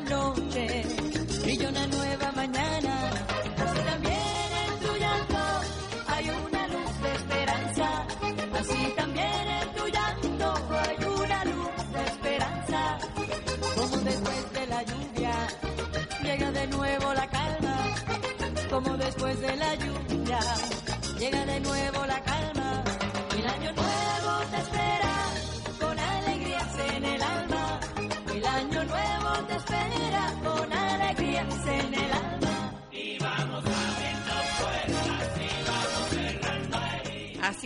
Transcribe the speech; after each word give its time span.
Después 0.00 0.23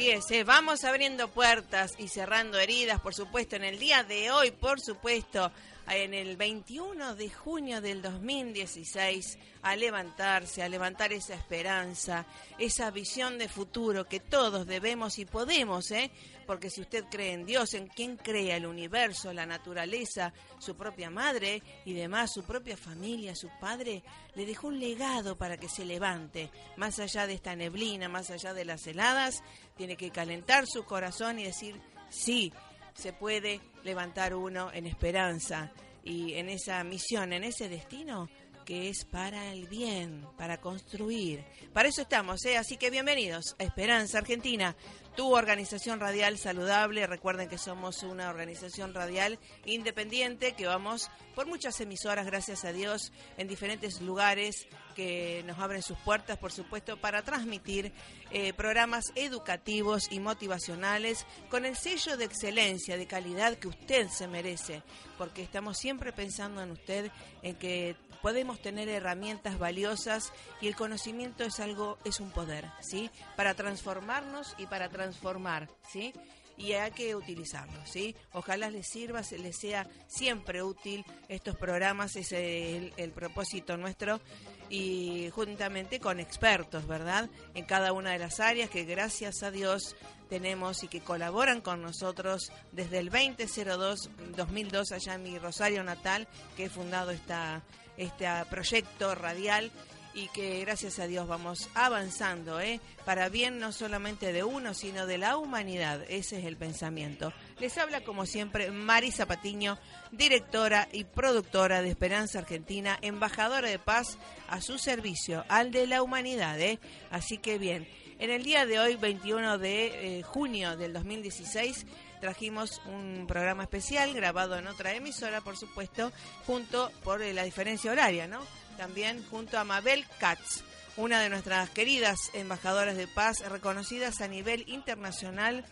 ¿eh? 0.09 0.43
vamos 0.43 0.85
abriendo 0.85 1.29
puertas 1.29 1.93
y 1.99 2.09
cerrando 2.09 2.59
heridas, 2.59 2.99
por 2.99 3.15
supuesto, 3.15 3.57
en 3.57 3.65
el 3.65 3.79
día 3.79 4.05
de 4.05 4.31
hoy, 4.31 4.53
por 4.53 4.81
supuesto, 4.81 5.53
en 5.87 6.15
el 6.15 6.39
21 6.39 7.15
de 7.15 7.29
junio 7.29 7.83
del 7.83 8.01
2016, 8.01 9.39
a 9.71 9.77
levantarse, 9.77 10.63
a 10.63 10.69
levantar 10.69 11.13
esa 11.13 11.35
esperanza, 11.35 12.27
esa 12.59 12.91
visión 12.91 13.39
de 13.39 13.49
futuro 13.49 14.07
que 14.07 14.21
todos 14.21 14.67
debemos 14.67 15.19
y 15.19 15.25
podemos, 15.25 15.91
¿eh? 15.91 16.11
porque 16.47 16.71
si 16.71 16.81
usted 16.81 17.05
cree 17.11 17.35
en 17.35 17.45
Dios, 17.45 17.75
en 17.75 17.89
quien 17.89 18.17
crea 18.17 18.57
el 18.57 18.65
universo, 18.65 19.33
la 19.35 19.45
naturaleza, 19.45 20.33
su 20.59 20.77
propia 20.77 21.11
madre 21.11 21.63
y 21.85 21.93
demás, 21.93 22.33
su 22.33 22.43
propia 22.45 22.77
familia, 22.77 23.35
su 23.35 23.51
padre, 23.61 24.03
le 24.35 24.47
dejó 24.47 24.69
un 24.69 24.81
legado 24.81 25.37
para 25.37 25.59
que 25.59 25.69
se 25.69 25.85
levante. 25.85 26.51
Más 26.77 26.99
allá 27.01 27.27
de 27.27 27.35
esta 27.35 27.55
neblina, 27.55 28.09
más 28.09 28.31
allá 28.31 28.55
de 28.55 28.65
las 28.65 28.87
heladas, 28.87 29.43
tiene 29.77 29.97
que 29.97 30.11
calentar 30.11 30.67
su 30.67 30.85
corazón 30.85 31.39
y 31.39 31.45
decir, 31.45 31.79
sí, 32.09 32.51
se 32.95 33.13
puede 33.13 33.61
levantar 33.85 34.35
uno 34.35 34.73
en 34.73 34.87
esperanza 34.87 35.71
y 36.03 36.33
en 36.35 36.49
esa 36.49 36.83
misión, 36.83 37.35
en 37.35 37.45
ese 37.45 37.69
destino 37.69 38.31
que 38.69 38.91
es 38.91 39.07
para 39.07 39.51
el 39.51 39.67
bien, 39.67 40.27
para 40.37 40.61
construir. 40.61 41.43
Para 41.73 41.89
eso 41.89 42.03
estamos, 42.03 42.45
¿eh? 42.45 42.59
así 42.59 42.77
que 42.77 42.91
bienvenidos 42.91 43.57
a 43.59 43.65
Esperanza 43.65 44.19
Argentina, 44.19 44.77
tu 45.17 45.35
organización 45.35 46.01
radial 46.01 46.37
saludable. 46.37 47.07
Recuerden 47.07 47.49
que 47.49 47.57
somos 47.57 48.03
una 48.03 48.29
organización 48.29 48.93
radial 48.93 49.39
independiente 49.65 50.53
que 50.53 50.67
vamos 50.67 51.11
por 51.39 51.47
muchas 51.47 51.81
emisoras, 51.81 52.27
gracias 52.27 52.65
a 52.65 52.73
Dios, 52.73 53.13
en 53.37 53.47
diferentes 53.47 54.01
lugares 54.01 54.67
que 54.97 55.45
nos 55.47 55.57
abren 55.61 55.83
sus 55.83 55.97
puertas, 55.99 56.37
por 56.37 56.51
supuesto, 56.51 56.97
para 56.97 57.23
transmitir 57.23 57.93
eh, 58.33 58.53
programas 58.55 59.13
educativos 59.15 60.11
y 60.11 60.19
motivacionales 60.19 61.27
con 61.49 61.65
el 61.65 61.77
sello 61.77 62.17
de 62.17 62.25
excelencia, 62.25 62.97
de 62.97 63.07
calidad 63.07 63.57
que 63.57 63.69
usted 63.69 64.09
se 64.09 64.27
merece, 64.27 64.83
porque 65.17 65.45
estamos 65.45 65.79
siempre 65.79 66.13
pensando 66.13 66.61
en 66.61 66.73
usted, 66.73 67.13
en 67.43 67.55
que 67.55 67.95
podemos 68.21 68.61
tener 68.61 68.89
herramientas 68.89 69.61
valiosas 69.61 70.33
y 70.61 70.67
el 70.67 70.75
conocimiento 70.75 71.45
es 71.45 71.61
algo, 71.61 71.99
es 72.05 72.19
un 72.19 72.33
poder, 72.33 72.65
¿sí? 72.81 73.13
Para 73.37 73.55
transformarnos 73.55 74.57
y 74.59 74.67
para 74.67 74.89
transformar, 74.89 75.69
¿sí? 75.89 76.13
Y 76.59 76.73
hay 76.73 76.91
que 76.91 77.15
utilizarlo, 77.15 77.87
¿sí? 77.87 78.15
Ojalá 78.33 78.69
les 78.69 78.89
sirva, 78.89 79.23
se 79.23 79.39
les 79.39 79.57
sea 79.57 79.89
siempre 80.09 80.63
útil 80.63 81.05
estos 81.29 81.57
programas, 81.57 82.17
es 82.17 82.33
el, 82.33 82.93
el 82.97 83.13
propósito 83.13 83.77
nuestro 83.77 84.21
y 84.69 85.31
juntamente 85.31 86.01
con 86.01 86.21
expertos, 86.21 86.87
¿verdad? 86.87 87.31
En 87.55 87.65
cada 87.65 87.93
una 87.93 88.11
de 88.11 88.19
las 88.19 88.41
áreas 88.41 88.71
que 88.71 88.85
gracias 88.85 89.43
a 89.43 89.51
Dios 89.51 89.97
tenemos 90.29 90.83
y 90.83 90.89
que 90.89 91.01
colaboran 91.01 91.61
con 91.61 91.81
nosotros 91.81 92.53
desde 92.73 92.99
el 92.99 93.11
2002-2002 93.11 94.93
allá 94.93 95.15
en 95.15 95.23
mi 95.23 95.39
Rosario 95.39 95.83
natal, 95.85 96.29
que 96.57 96.65
he 96.65 96.69
fundado 96.69 97.13
esta, 97.13 97.63
este 97.97 98.27
proyecto 98.51 99.15
radial 99.15 99.71
y 100.15 100.29
que 100.29 100.61
gracias 100.61 100.99
a 100.99 101.07
Dios 101.07 101.27
vamos 101.27 101.69
avanzando, 101.75 102.61
¿eh? 102.61 102.81
para 103.05 103.29
bien 103.29 103.59
no 103.59 103.73
solamente 103.73 104.33
de 104.33 104.45
uno, 104.45 104.75
sino 104.75 105.07
de 105.07 105.19
la 105.19 105.37
humanidad. 105.37 106.03
Ese 106.09 106.39
es 106.39 106.45
el 106.45 106.57
pensamiento. 106.57 107.33
Les 107.59 107.77
habla 107.79 108.03
como 108.03 108.27
siempre 108.27 108.71
Marisa 108.71 109.27
Patiño, 109.27 109.79
directora 110.13 110.89
y 110.93 111.05
productora 111.05 111.83
de 111.83 111.91
Esperanza 111.91 112.41
Argentina, 112.41 112.99
embajadora 113.03 113.69
de 113.69 113.79
paz 113.79 114.19
a 114.49 114.61
su 114.61 114.79
servicio, 114.79 115.45
al 115.49 115.71
de 115.71 115.87
la 115.87 116.03
humanidad. 116.03 116.61
¿eh? 116.61 116.79
Así 117.11 117.39
que 117.39 117.59
bien, 117.59 117.89
en 118.19 118.31
el 118.31 118.43
día 118.43 118.67
de 118.67 118.81
hoy, 118.81 118.97
21 118.97 119.59
de 119.59 120.19
eh, 120.19 120.23
junio 120.23 120.77
del 120.77 120.93
2016, 120.93 121.87
trajimos 122.21 122.81
un 122.87 123.27
programa 123.29 123.63
especial 123.63 124.13
grabado 124.13 124.59
en 124.59 124.67
otra 124.67 124.95
emisora, 124.95 125.41
por 125.41 125.57
supuesto, 125.57 126.13
junto 126.47 126.91
por 127.05 127.21
la 127.21 127.45
diferencia 127.45 127.93
horaria, 127.93 128.27
¿no? 128.27 128.41
También 128.79 129.25
junto 129.29 129.59
a 129.59 129.65
Mabel 129.65 130.07
Katz, 130.21 130.63
una 130.97 131.21
de 131.21 131.29
nuestras 131.29 131.69
queridas 131.71 132.31
embajadoras 132.33 132.97
de 132.97 133.09
paz, 133.09 133.41
reconocidas 133.41 134.21
a 134.21 134.29
nivel 134.29 134.69
internacional 134.69 135.65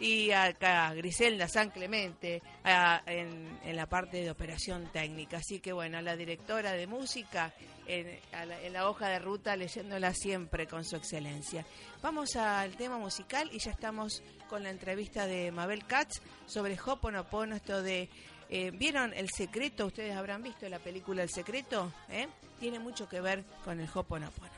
y 0.00 0.30
acá 0.30 0.94
Griselda 0.94 1.48
San 1.48 1.70
Clemente 1.70 2.40
en, 3.06 3.58
en, 3.64 3.76
la 3.76 3.86
parte 3.86 4.22
de 4.22 4.30
operación 4.30 4.90
técnica. 4.92 5.38
Así 5.38 5.60
que 5.60 5.72
bueno, 5.72 6.00
la 6.00 6.16
directora 6.16 6.72
de 6.72 6.86
música 6.86 7.52
en, 7.86 8.18
la, 8.32 8.62
en, 8.62 8.72
la, 8.72 8.88
hoja 8.88 9.08
de 9.08 9.18
ruta 9.18 9.56
leyéndola 9.56 10.14
siempre 10.14 10.66
con 10.66 10.84
su 10.84 10.96
excelencia. 10.96 11.66
Vamos 12.00 12.36
al 12.36 12.76
tema 12.76 12.96
musical 12.98 13.50
y 13.52 13.58
ya 13.58 13.72
estamos 13.72 14.22
con 14.48 14.62
la 14.62 14.70
entrevista 14.70 15.26
de 15.26 15.50
Mabel 15.50 15.84
Katz 15.84 16.20
sobre 16.46 16.78
Hoponopono, 16.80 17.56
esto 17.56 17.82
de... 17.82 18.08
Eh, 18.50 18.70
¿Vieron 18.72 19.12
El 19.14 19.28
Secreto? 19.30 19.86
¿Ustedes 19.86 20.16
habrán 20.16 20.42
visto 20.42 20.68
la 20.68 20.78
película 20.78 21.22
El 21.22 21.28
Secreto? 21.28 21.92
¿Eh? 22.08 22.26
Tiene 22.58 22.78
mucho 22.78 23.08
que 23.08 23.20
ver 23.20 23.44
con 23.64 23.78
el 23.78 23.88
Hoponopono. 23.92 24.57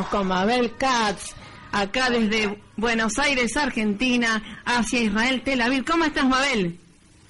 Con 0.00 0.26
Mabel 0.28 0.72
Katz, 0.78 1.34
acá 1.70 2.08
desde 2.10 2.58
Buenos 2.76 3.18
Aires, 3.18 3.56
Argentina, 3.56 4.42
hacia 4.64 5.00
Israel, 5.00 5.42
Tel 5.44 5.60
Aviv. 5.60 5.84
¿Cómo 5.84 6.04
estás, 6.04 6.24
Mabel? 6.24 6.78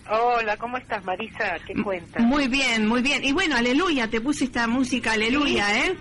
Hola, 0.09 0.57
¿cómo 0.57 0.77
estás, 0.79 1.05
Marisa? 1.05 1.57
¿Qué 1.67 1.75
cuentas? 1.83 2.23
Muy 2.23 2.47
bien, 2.49 2.87
muy 2.87 3.03
bien. 3.03 3.25
Y 3.25 3.33
bueno, 3.33 3.57
aleluya, 3.57 4.09
te 4.09 4.21
puse 4.21 4.45
esta 4.45 4.67
música, 4.67 5.13
aleluya, 5.13 5.87
¿eh? 5.87 5.97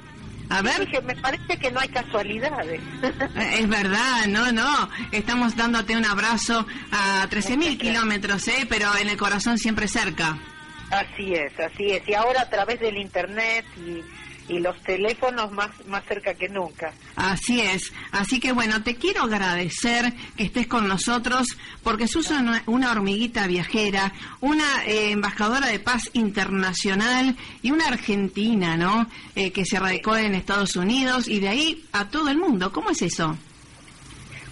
A 0.49 0.61
ver. 0.61 0.85
Dije, 0.85 1.01
me 1.01 1.15
parece 1.15 1.57
que 1.57 1.71
no 1.71 1.79
hay 1.79 1.87
casualidades. 1.89 2.81
Eh, 3.01 3.57
Es 3.61 3.69
verdad, 3.69 4.25
no, 4.27 4.51
no. 4.51 4.89
Estamos 5.11 5.55
dándote 5.55 5.95
un 5.95 6.05
abrazo 6.05 6.65
a 6.91 7.27
13.000 7.29 7.77
kilómetros, 7.77 8.47
¿eh? 8.49 8.65
Pero 8.67 8.87
en 8.97 9.07
el 9.09 9.17
corazón 9.17 9.57
siempre 9.57 9.87
cerca. 9.87 10.37
así 10.91 11.33
es, 11.33 11.57
así 11.59 11.91
es. 11.91 12.07
Y 12.07 12.13
ahora 12.13 12.41
a 12.41 12.49
través 12.49 12.79
del 12.81 12.97
internet 12.97 13.65
y, 13.77 14.01
y 14.51 14.59
los 14.59 14.77
teléfonos 14.83 15.51
más, 15.51 15.69
más 15.87 16.03
cerca 16.05 16.33
que 16.33 16.49
nunca. 16.49 16.91
Así 17.15 17.61
es. 17.61 17.93
Así 18.11 18.39
que 18.39 18.51
bueno, 18.51 18.83
te 18.83 18.95
quiero 18.95 19.23
agradecer 19.23 20.13
que 20.35 20.43
estés 20.43 20.67
con 20.67 20.87
nosotros 20.87 21.47
porque 21.83 22.07
sos 22.07 22.29
una, 22.31 22.61
una 22.65 22.91
hormiguita 22.91 23.47
viajera, 23.47 24.11
una 24.41 24.83
eh, 24.85 25.11
embajadora 25.11 25.67
de 25.67 25.79
paz 25.79 26.09
internacional 26.13 27.37
y 27.61 27.71
una 27.71 27.87
argentina, 27.87 28.75
¿no? 28.75 29.07
Eh, 29.35 29.51
que 29.51 29.65
se 29.65 29.79
radicó 29.79 30.17
en 30.17 30.35
Estados 30.35 30.75
Unidos 30.75 31.29
y 31.29 31.39
de 31.39 31.47
ahí 31.47 31.85
a 31.93 32.09
todo 32.09 32.29
el 32.29 32.37
mundo. 32.37 32.73
¿Cómo 32.73 32.89
es 32.89 33.01
eso? 33.01 33.37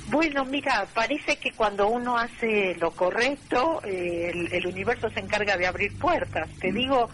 Bueno, 0.10 0.44
mira, 0.46 0.88
parece 0.94 1.36
que 1.36 1.52
cuando 1.52 1.88
uno 1.90 2.18
hace 2.18 2.74
lo 2.80 2.92
correcto, 2.92 3.82
eh, 3.84 4.32
el, 4.34 4.54
el 4.54 4.66
universo 4.66 5.10
se 5.10 5.20
encarga 5.20 5.58
de 5.58 5.68
abrir 5.68 5.94
puertas. 6.00 6.50
Te 6.60 6.72
digo, 6.72 7.10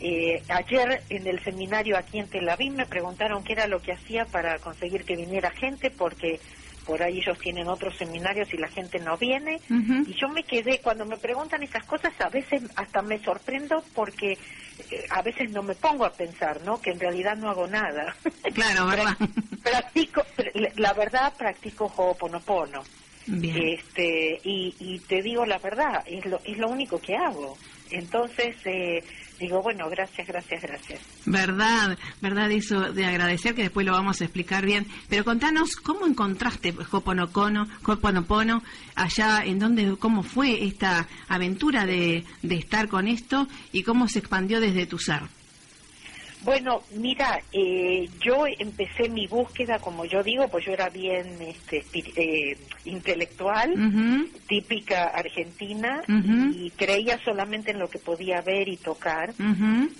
eh, 0.00 0.42
ayer 0.48 1.02
en 1.08 1.26
el 1.26 1.42
seminario 1.44 1.96
aquí 1.96 2.18
en 2.18 2.28
Tel 2.28 2.48
Aviv 2.48 2.72
me 2.72 2.86
preguntaron 2.86 3.42
qué 3.44 3.52
era 3.54 3.66
lo 3.66 3.80
que 3.80 3.92
hacía 3.92 4.24
para 4.26 4.58
conseguir 4.58 5.04
que 5.04 5.16
viniera 5.16 5.50
gente, 5.52 5.90
porque 5.90 6.40
por 6.84 7.02
ahí 7.02 7.18
ellos 7.18 7.38
tienen 7.40 7.66
otros 7.68 7.96
seminarios 7.96 8.52
y 8.54 8.58
la 8.58 8.68
gente 8.68 8.98
no 9.00 9.16
viene. 9.18 9.60
Y 10.06 10.14
yo 10.14 10.28
me 10.28 10.44
quedé, 10.44 10.80
cuando 10.82 11.04
me 11.04 11.18
preguntan 11.18 11.62
esas 11.62 11.82
cosas, 11.84 12.12
a 12.20 12.28
veces 12.28 12.62
hasta 12.76 13.02
me 13.02 13.18
sorprendo 13.24 13.82
porque 13.94 14.32
eh, 14.32 15.04
a 15.10 15.22
veces 15.22 15.50
no 15.50 15.62
me 15.64 15.74
pongo 15.74 16.04
a 16.04 16.14
pensar, 16.14 16.60
¿no? 16.62 16.80
Que 16.80 16.90
en 16.90 17.00
realidad 17.00 17.36
no 17.36 17.50
hago 17.50 17.66
nada. 17.66 18.16
Claro, 18.54 18.86
¿verdad? 18.86 19.16
practico, 19.62 20.22
pr- 20.36 20.72
la 20.76 20.92
verdad 20.94 21.34
practico 21.36 21.86
Ho'oponopono. 21.96 22.84
Bien. 23.26 23.56
Este, 23.56 24.40
y, 24.44 24.76
y 24.78 25.00
te 25.00 25.20
digo 25.22 25.44
la 25.44 25.58
verdad, 25.58 26.04
es 26.06 26.24
lo, 26.24 26.40
es 26.44 26.56
lo 26.56 26.68
único 26.68 27.00
que 27.00 27.16
hago. 27.16 27.58
Entonces, 27.90 28.56
eh, 28.64 29.02
digo, 29.38 29.62
bueno, 29.62 29.88
gracias, 29.88 30.26
gracias, 30.26 30.62
gracias. 30.62 31.00
Verdad, 31.24 31.98
verdad 32.20 32.50
eso 32.50 32.92
de 32.92 33.06
agradecer 33.06 33.54
que 33.54 33.62
después 33.62 33.86
lo 33.86 33.92
vamos 33.92 34.20
a 34.20 34.24
explicar 34.24 34.64
bien. 34.64 34.86
Pero 35.08 35.24
contanos 35.24 35.76
cómo 35.76 36.06
encontraste 36.06 36.74
Hoponopono, 36.90 38.62
allá, 38.94 39.44
en 39.44 39.58
dónde, 39.58 39.96
cómo 39.98 40.22
fue 40.22 40.64
esta 40.64 41.06
aventura 41.28 41.86
de, 41.86 42.24
de 42.42 42.54
estar 42.56 42.88
con 42.88 43.08
esto 43.08 43.46
y 43.72 43.82
cómo 43.82 44.08
se 44.08 44.18
expandió 44.18 44.60
desde 44.60 44.86
tu 44.86 44.98
ser. 44.98 45.22
Bueno, 46.42 46.82
mira, 46.90 47.42
eh, 47.52 48.08
yo 48.20 48.44
empecé 48.58 49.08
mi 49.08 49.26
búsqueda, 49.26 49.78
como 49.80 50.04
yo 50.04 50.22
digo, 50.22 50.48
pues 50.48 50.64
yo 50.64 50.72
era 50.72 50.88
bien 50.90 51.40
este, 51.42 51.84
eh, 51.94 52.56
intelectual, 52.84 53.74
típica 54.46 55.04
argentina, 55.04 56.02
y 56.08 56.70
creía 56.72 57.18
solamente 57.24 57.72
en 57.72 57.78
lo 57.78 57.88
que 57.88 57.98
podía 57.98 58.40
ver 58.42 58.68
y 58.68 58.76
tocar. 58.76 59.34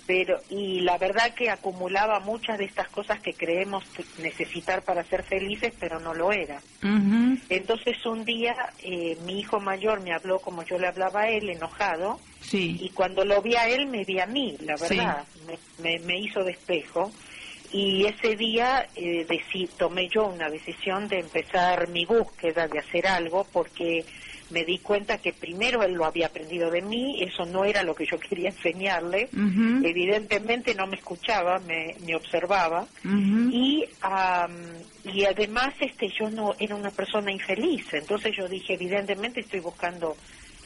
pero 0.07 0.41
y 0.49 0.79
la 0.79 0.97
verdad 0.97 1.35
que 1.35 1.49
acumulaba 1.49 2.19
muchas 2.21 2.57
de 2.57 2.65
estas 2.65 2.87
cosas 2.89 3.19
que 3.21 3.33
creemos 3.33 3.83
necesitar 4.17 4.83
para 4.85 5.03
ser 5.09 5.23
felices 5.23 5.73
pero 5.79 5.99
no 5.99 6.13
lo 6.13 6.31
era. 6.31 6.61
Entonces 7.49 8.05
un 8.05 8.23
día 8.23 8.55
eh, 8.79 9.17
mi 9.25 9.39
hijo 9.39 9.59
mayor 9.59 10.01
me 10.01 10.13
habló 10.13 10.39
como 10.39 10.63
yo 10.63 10.77
le 10.77 10.87
hablaba 10.87 11.23
a 11.23 11.29
él 11.29 11.49
enojado 11.49 12.19
Sí, 12.49 12.77
y 12.81 12.89
cuando 12.91 13.25
lo 13.25 13.41
vi 13.41 13.55
a 13.55 13.67
él 13.67 13.87
me 13.87 14.05
vi 14.05 14.19
a 14.19 14.25
mí 14.25 14.55
la 14.59 14.77
Sí. 14.77 14.95
verdad. 14.97 15.27
Me, 15.45 15.59
me, 15.77 15.99
me 15.99 16.19
hizo 16.19 16.43
de 16.43 16.51
espejo. 16.51 17.11
Y 17.73 18.05
ese 18.05 18.37
día 18.37 18.89
eh, 18.95 19.25
deci- 19.27 19.69
tomé 19.77 20.07
yo 20.09 20.25
una 20.27 20.49
decisión 20.49 21.09
de 21.09 21.19
empezar 21.19 21.89
mi 21.89 22.05
búsqueda 22.05 22.67
de 22.67 22.79
hacer 22.79 23.05
algo 23.07 23.45
porque 23.51 24.05
me 24.49 24.63
di 24.63 24.79
cuenta 24.79 25.17
que 25.17 25.33
primero 25.33 25.83
él 25.83 25.91
lo 25.91 26.05
había 26.05 26.27
aprendido 26.27 26.71
de 26.71 26.81
mí, 26.81 27.21
eso 27.21 27.45
no 27.45 27.65
era 27.65 27.83
lo 27.83 27.93
que 27.93 28.05
yo 28.09 28.17
quería 28.29 28.49
enseñarle, 28.51 29.29
evidentemente 29.83 30.73
no 30.75 30.87
me 30.87 30.95
escuchaba, 30.95 31.59
me, 31.59 31.95
me 31.99 32.15
observaba. 32.15 32.87
Y 33.51 33.85
am, 34.01 34.83
y 35.03 35.25
además 35.25 35.73
este 35.81 36.09
yo 36.17 36.29
no 36.29 36.55
era 36.59 36.75
una 36.75 36.91
persona 36.91 37.31
infeliz, 37.31 37.83
entonces 37.91 38.33
yo 38.37 38.47
dije 38.47 38.73
evidentemente 38.75 39.41
estoy 39.41 39.59
buscando 39.59 40.15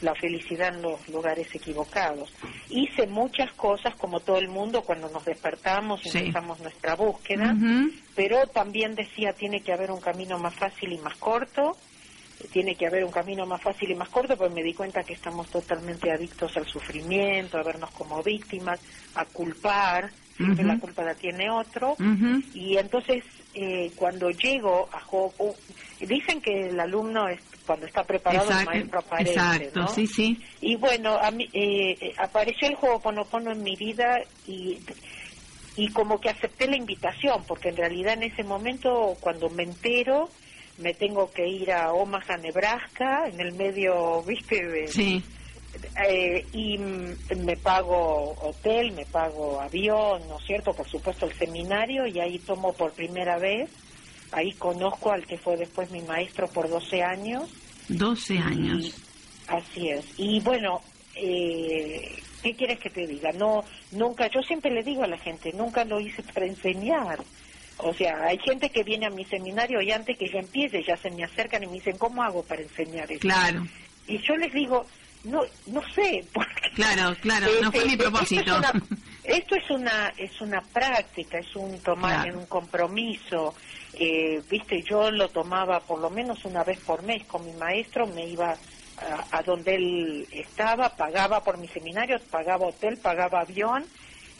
la 0.01 0.15
felicidad 0.15 0.75
en 0.75 0.81
los 0.81 1.07
lugares 1.09 1.53
equivocados. 1.53 2.31
Hice 2.69 3.07
muchas 3.07 3.51
cosas 3.53 3.95
como 3.95 4.19
todo 4.19 4.37
el 4.37 4.47
mundo 4.47 4.81
cuando 4.83 5.09
nos 5.09 5.23
despertamos 5.25 6.05
y 6.05 6.09
Sí. 6.09 6.17
empezamos 6.19 6.59
nuestra 6.59 6.95
búsqueda, 6.95 7.55
pero 8.15 8.47
también 8.47 8.95
decía 8.95 9.33
tiene 9.33 9.61
que 9.61 9.73
haber 9.73 9.91
un 9.91 10.01
camino 10.01 10.37
más 10.37 10.55
fácil 10.55 10.91
y 10.93 10.97
más 10.97 11.17
corto, 11.17 11.77
tiene 12.51 12.75
que 12.75 12.87
haber 12.87 13.05
un 13.05 13.11
camino 13.11 13.45
más 13.45 13.61
fácil 13.61 13.91
y 13.91 13.95
más 13.95 14.09
corto, 14.09 14.35
pues 14.35 14.51
me 14.51 14.63
di 14.63 14.73
cuenta 14.73 15.03
que 15.03 15.13
estamos 15.13 15.47
totalmente 15.49 16.11
adictos 16.11 16.57
al 16.57 16.65
sufrimiento, 16.65 17.57
a 17.59 17.63
vernos 17.63 17.91
como 17.91 18.23
víctimas, 18.23 18.79
a 19.15 19.25
culpar, 19.25 20.09
siempre 20.35 20.65
la 20.65 20.79
culpa 20.79 21.03
la 21.03 21.13
tiene 21.13 21.51
otro, 21.51 21.95
y 22.55 22.77
entonces 22.77 23.23
eh, 23.53 23.91
cuando 23.95 24.29
llego 24.31 24.89
a 24.91 25.03
Ho'opo, 25.11 25.53
dicen 26.05 26.41
que 26.41 26.67
el 26.69 26.79
alumno 26.79 27.27
es, 27.27 27.39
cuando 27.65 27.85
está 27.85 28.03
preparado 28.03 28.45
el 28.45 28.51
Exacto, 28.51 28.71
maestro 28.71 28.99
aparece, 28.99 29.31
exacto, 29.31 29.79
¿no? 29.79 29.87
sí, 29.87 30.07
sí. 30.07 30.37
Y 30.61 30.75
bueno, 30.75 31.15
a 31.15 31.31
mí, 31.31 31.45
eh, 31.53 31.97
eh, 31.99 32.13
apareció 32.17 32.67
el 32.67 32.75
Ho'oponopono 32.79 33.51
en 33.51 33.63
mi 33.63 33.75
vida 33.75 34.19
y, 34.47 34.79
y 35.75 35.87
como 35.91 36.19
que 36.19 36.29
acepté 36.29 36.67
la 36.67 36.77
invitación, 36.77 37.43
porque 37.47 37.69
en 37.69 37.77
realidad 37.77 38.13
en 38.13 38.23
ese 38.23 38.43
momento, 38.43 39.15
cuando 39.19 39.49
me 39.49 39.63
entero, 39.63 40.29
me 40.77 40.93
tengo 40.93 41.31
que 41.31 41.47
ir 41.47 41.71
a 41.71 41.93
Omaha, 41.93 42.37
Nebraska, 42.37 43.27
en 43.27 43.39
el 43.39 43.53
medio, 43.53 44.23
viste, 44.27 44.65
de, 44.65 44.87
Sí, 44.87 45.23
eh, 46.07 46.45
y 46.53 46.77
me 46.77 47.55
pago 47.57 48.33
hotel, 48.41 48.91
me 48.91 49.05
pago 49.05 49.61
avión, 49.61 50.21
¿no 50.27 50.37
es 50.37 50.45
cierto? 50.45 50.73
Por 50.73 50.87
supuesto 50.87 51.25
el 51.25 51.33
seminario 51.33 52.05
y 52.07 52.19
ahí 52.19 52.39
tomo 52.39 52.73
por 52.73 52.91
primera 52.91 53.37
vez, 53.37 53.69
ahí 54.31 54.53
conozco 54.53 55.11
al 55.11 55.25
que 55.25 55.37
fue 55.37 55.57
después 55.57 55.89
mi 55.91 56.01
maestro 56.01 56.47
por 56.49 56.69
12 56.69 57.01
años 57.03 57.49
12 57.89 58.37
años. 58.37 58.79
y- 58.79 58.93
así 59.47 59.89
es. 59.89 60.05
Y 60.17 60.39
bueno, 60.41 60.81
eh, 61.15 62.15
¿qué 62.43 62.55
quieres 62.55 62.79
que 62.79 62.89
te 62.89 63.05
diga? 63.07 63.31
No, 63.33 63.63
nunca, 63.91 64.27
yo 64.29 64.41
siempre 64.41 64.71
le 64.71 64.83
digo 64.83 65.03
a 65.03 65.07
la 65.07 65.17
gente, 65.17 65.51
nunca 65.53 65.83
lo 65.83 65.99
hice 65.99 66.23
para 66.23 66.45
enseñar. 66.45 67.19
O 67.77 67.93
sea, 67.93 68.23
hay 68.25 68.37
gente 68.37 68.69
que 68.69 68.83
viene 68.83 69.07
a 69.07 69.09
mi 69.09 69.25
seminario 69.25 69.81
y 69.81 69.91
antes 69.91 70.17
que 70.17 70.29
yo 70.29 70.37
empiece 70.37 70.83
ya 70.83 70.95
se 70.97 71.09
me 71.11 71.23
acercan 71.23 71.63
y 71.63 71.67
me 71.67 71.73
dicen, 71.73 71.97
¿cómo 71.97 72.23
hago 72.23 72.43
para 72.43 72.61
enseñar 72.61 73.11
eso? 73.11 73.21
Claro, 73.21 73.65
Y 74.07 74.19
yo 74.19 74.35
les 74.37 74.53
digo, 74.53 74.85
no, 75.23 75.41
no 75.67 75.81
sé, 75.93 76.23
porque 76.33 76.69
claro, 76.75 77.15
claro, 77.21 77.47
no 77.61 77.71
fue 77.71 77.85
mi 77.85 77.91
Este, 77.93 78.03
propósito. 78.03 78.41
Esto 78.41 78.53
es 78.53 78.57
una, 78.59 78.85
esto 79.23 79.55
es 79.55 79.69
una, 79.69 80.13
es 80.17 80.39
una 80.41 80.61
práctica, 80.61 81.39
es 81.39 81.55
un 81.55 81.79
tomar 81.79 82.23
Claro. 82.23 82.39
un 82.39 82.45
compromiso. 82.45 83.53
Eh, 83.93 84.41
Viste, 84.49 84.81
yo 84.83 85.11
lo 85.11 85.29
tomaba 85.29 85.79
por 85.81 85.99
lo 85.99 86.09
menos 86.09 86.43
una 86.45 86.63
vez 86.63 86.79
por 86.79 87.03
mes 87.03 87.25
con 87.25 87.45
mi 87.45 87.53
maestro, 87.53 88.07
me 88.07 88.25
iba 88.27 88.51
a, 88.97 89.37
a 89.37 89.41
donde 89.43 89.75
él 89.75 90.27
estaba, 90.31 90.95
pagaba 90.95 91.43
por 91.43 91.57
mi 91.57 91.67
seminario, 91.67 92.19
pagaba 92.29 92.67
hotel, 92.67 92.97
pagaba 92.97 93.41
avión. 93.41 93.85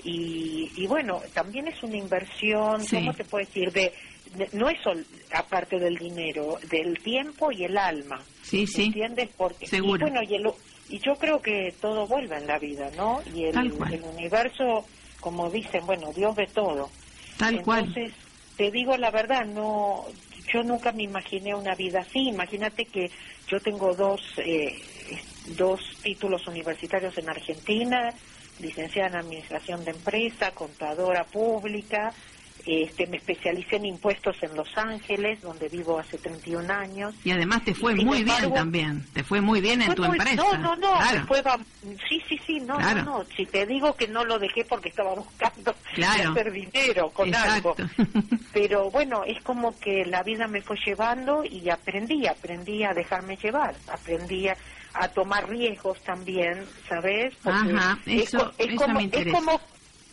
Y, 0.04 0.72
y 0.78 0.88
bueno, 0.88 1.22
también 1.34 1.68
es 1.68 1.84
una 1.84 1.98
inversión, 1.98 2.84
Sí. 2.84 2.96
¿cómo 2.96 3.14
se 3.14 3.24
puede 3.24 3.46
decir? 3.46 3.72
De, 3.72 3.94
de- 4.36 4.50
no 4.54 4.68
es 4.70 4.80
sol- 4.82 5.06
aparte 5.32 5.78
del 5.78 5.96
dinero, 5.98 6.58
del 6.70 6.98
tiempo 7.04 7.52
y 7.52 7.66
el 7.66 7.78
alma. 7.78 8.20
Sí, 8.42 8.66
sí. 8.66 8.86
¿Entiendes? 8.86 9.30
Porque, 9.38 9.68
Seguro. 9.68 10.08
Y 10.08 10.10
bueno, 10.12 10.24
y, 10.28 10.36
el- 10.36 10.52
y 10.92 11.00
yo 11.00 11.16
creo 11.16 11.42
que 11.42 11.74
todo 11.80 12.06
vuelve 12.06 12.38
en 12.38 12.48
la 12.48 12.60
vida, 12.60 12.92
¿no? 12.98 13.22
Y 13.34 13.46
el, 13.46 13.58
el 13.58 14.04
universo, 14.04 14.86
como 15.22 15.50
dicen, 15.50 15.86
bueno, 15.86 16.12
Dios 16.14 16.36
ve 16.36 16.48
todo. 16.48 16.90
Tal 17.38 17.64
cual. 17.64 17.86
Entonces, 17.86 18.14
te 18.58 18.70
digo 18.70 18.98
la 18.98 19.10
verdad, 19.10 19.46
no, 19.46 20.06
yo 20.52 20.64
nunca 20.64 20.92
me 20.92 21.04
imaginé 21.04 21.56
una 21.56 21.76
vida 21.76 22.02
así. 22.02 22.28
Imagínate 22.28 22.86
que 22.86 23.10
yo 23.48 23.60
tengo 23.62 23.96
dos, 23.96 24.22
eh, 24.38 24.80
dos 25.58 25.80
títulos 26.04 26.46
universitarios 26.48 27.18
en 27.18 27.30
Argentina, 27.30 28.14
licenciada 28.60 29.10
en 29.10 29.16
Administración 29.16 29.86
de 29.86 29.92
Empresa, 29.92 30.52
contadora 30.52 31.24
pública. 31.24 32.14
Este, 32.66 33.08
me 33.08 33.18
especialicé 33.18 33.78
en 33.78 33.86
impuestos 33.86 34.36
en 34.44 34.56
Los 34.56 34.70
Ángeles, 34.78 35.42
donde 35.42 35.68
vivo 35.70 35.98
hace 36.00 36.18
31 36.18 36.72
años. 36.72 37.16
Y 37.24 37.32
además 37.32 37.64
te 37.66 37.74
fue 37.74 37.96
muy 37.96 38.24
bien 38.24 38.54
también, 38.54 39.06
te 39.14 39.24
fue 39.24 39.42
muy 39.42 39.62
bien 39.62 39.82
en 39.82 39.96
tu 39.96 40.04
muy- 40.04 40.18
empresa. 40.18 40.36
No, 40.36 40.58
no, 40.58 40.76
no, 40.76 40.94
Claro. 40.94 41.26
fue 41.28 41.44
sí, 42.08 42.22
sí, 42.30 42.40
sí, 42.46 42.60
no, 42.60 42.78
Claro. 42.78 43.04
no, 43.04 43.18
no, 43.20 43.26
si 43.36 43.46
te 43.46 43.66
digo 43.66 43.96
que 43.96 44.08
no 44.08 44.24
lo 44.26 44.38
dejé 44.40 44.64
porque 44.66 44.90
estaba 44.90 45.16
buscando 45.16 45.74
Claro. 45.96 46.32
hacer 46.32 46.52
dinero 46.52 47.10
con 47.12 47.28
Exacto. 47.30 47.76
algo. 47.78 47.90
Pero 48.54 48.92
bueno, 48.92 49.24
es 49.26 49.42
como 49.44 49.78
que 49.80 50.06
la 50.06 50.24
vida 50.24 50.48
me 50.48 50.62
fue 50.62 50.78
llevando 50.86 51.44
y 51.44 51.70
aprendí, 51.70 52.28
aprendí 52.28 52.84
a 52.84 52.94
dejarme 52.94 53.38
llevar, 53.38 53.76
aprendí 53.88 54.48
a, 54.48 54.58
a 54.94 55.08
tomar 55.08 55.50
riesgos 55.50 56.02
también, 56.04 56.66
¿sabes? 56.88 57.34
Ajá, 57.46 57.98
es 58.06 58.24
eso- 58.34 58.52
es 58.58 58.68
eso 58.68 58.76
como, 58.76 59.00
me 59.00 59.10
es 59.12 59.34
como, 59.34 59.60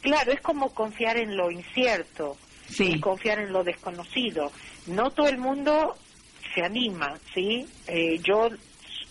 claro, 0.02 0.32
es 0.32 0.40
como 0.40 0.70
confiar 0.74 1.16
en 1.18 1.36
lo 1.36 1.50
incierto. 1.50 2.36
Sí. 2.70 3.00
confiar 3.00 3.38
en 3.40 3.52
lo 3.52 3.64
desconocido. 3.64 4.52
No 4.86 5.10
todo 5.10 5.26
el 5.28 5.38
mundo 5.38 5.96
se 6.54 6.62
anima, 6.62 7.18
¿sí? 7.34 7.66
Eh, 7.86 8.18
yo 8.22 8.50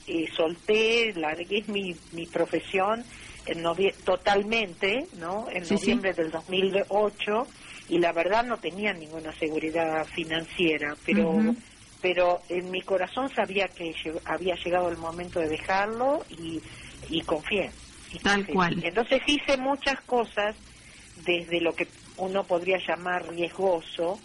eh, 0.07 0.25
solté, 0.35 1.11
largué 1.15 1.63
mi, 1.67 1.95
mi 2.13 2.27
profesión 2.27 3.03
en 3.47 3.63
novie- 3.63 3.95
totalmente, 4.05 5.07
¿no? 5.13 5.49
En 5.49 5.63
Sí, 5.63 5.69
sí. 5.69 5.73
noviembre 5.75 6.13
del 6.13 6.29
2008 6.31 7.47
y 7.89 7.97
la 7.97 8.13
verdad 8.13 8.45
no 8.45 8.57
tenía 8.59 8.93
ninguna 8.93 9.33
seguridad 9.39 10.05
financiera, 10.15 10.95
pero 11.05 11.55
pero 11.99 12.41
en 12.49 12.69
mi 12.69 12.83
corazón 12.83 13.31
sabía 13.33 13.69
que 13.69 13.91
había 14.25 14.53
llegado 14.63 14.87
el 14.89 14.97
momento 14.97 15.39
de 15.39 15.47
dejarlo 15.47 16.23
y, 16.29 16.61
y 17.09 17.21
confié. 17.21 17.71
y 18.13 18.19
Tal 18.19 18.35
confié. 18.45 18.53
cual. 18.55 18.79
Entonces 18.83 19.21
hice 19.25 19.57
muchas 19.57 19.99
cosas 20.05 20.55
desde 21.25 21.61
lo 21.61 21.73
que 21.73 21.87
uno 22.17 22.43
podría 22.43 22.77
llamar 22.79 23.27
riesgoso, 23.29 24.19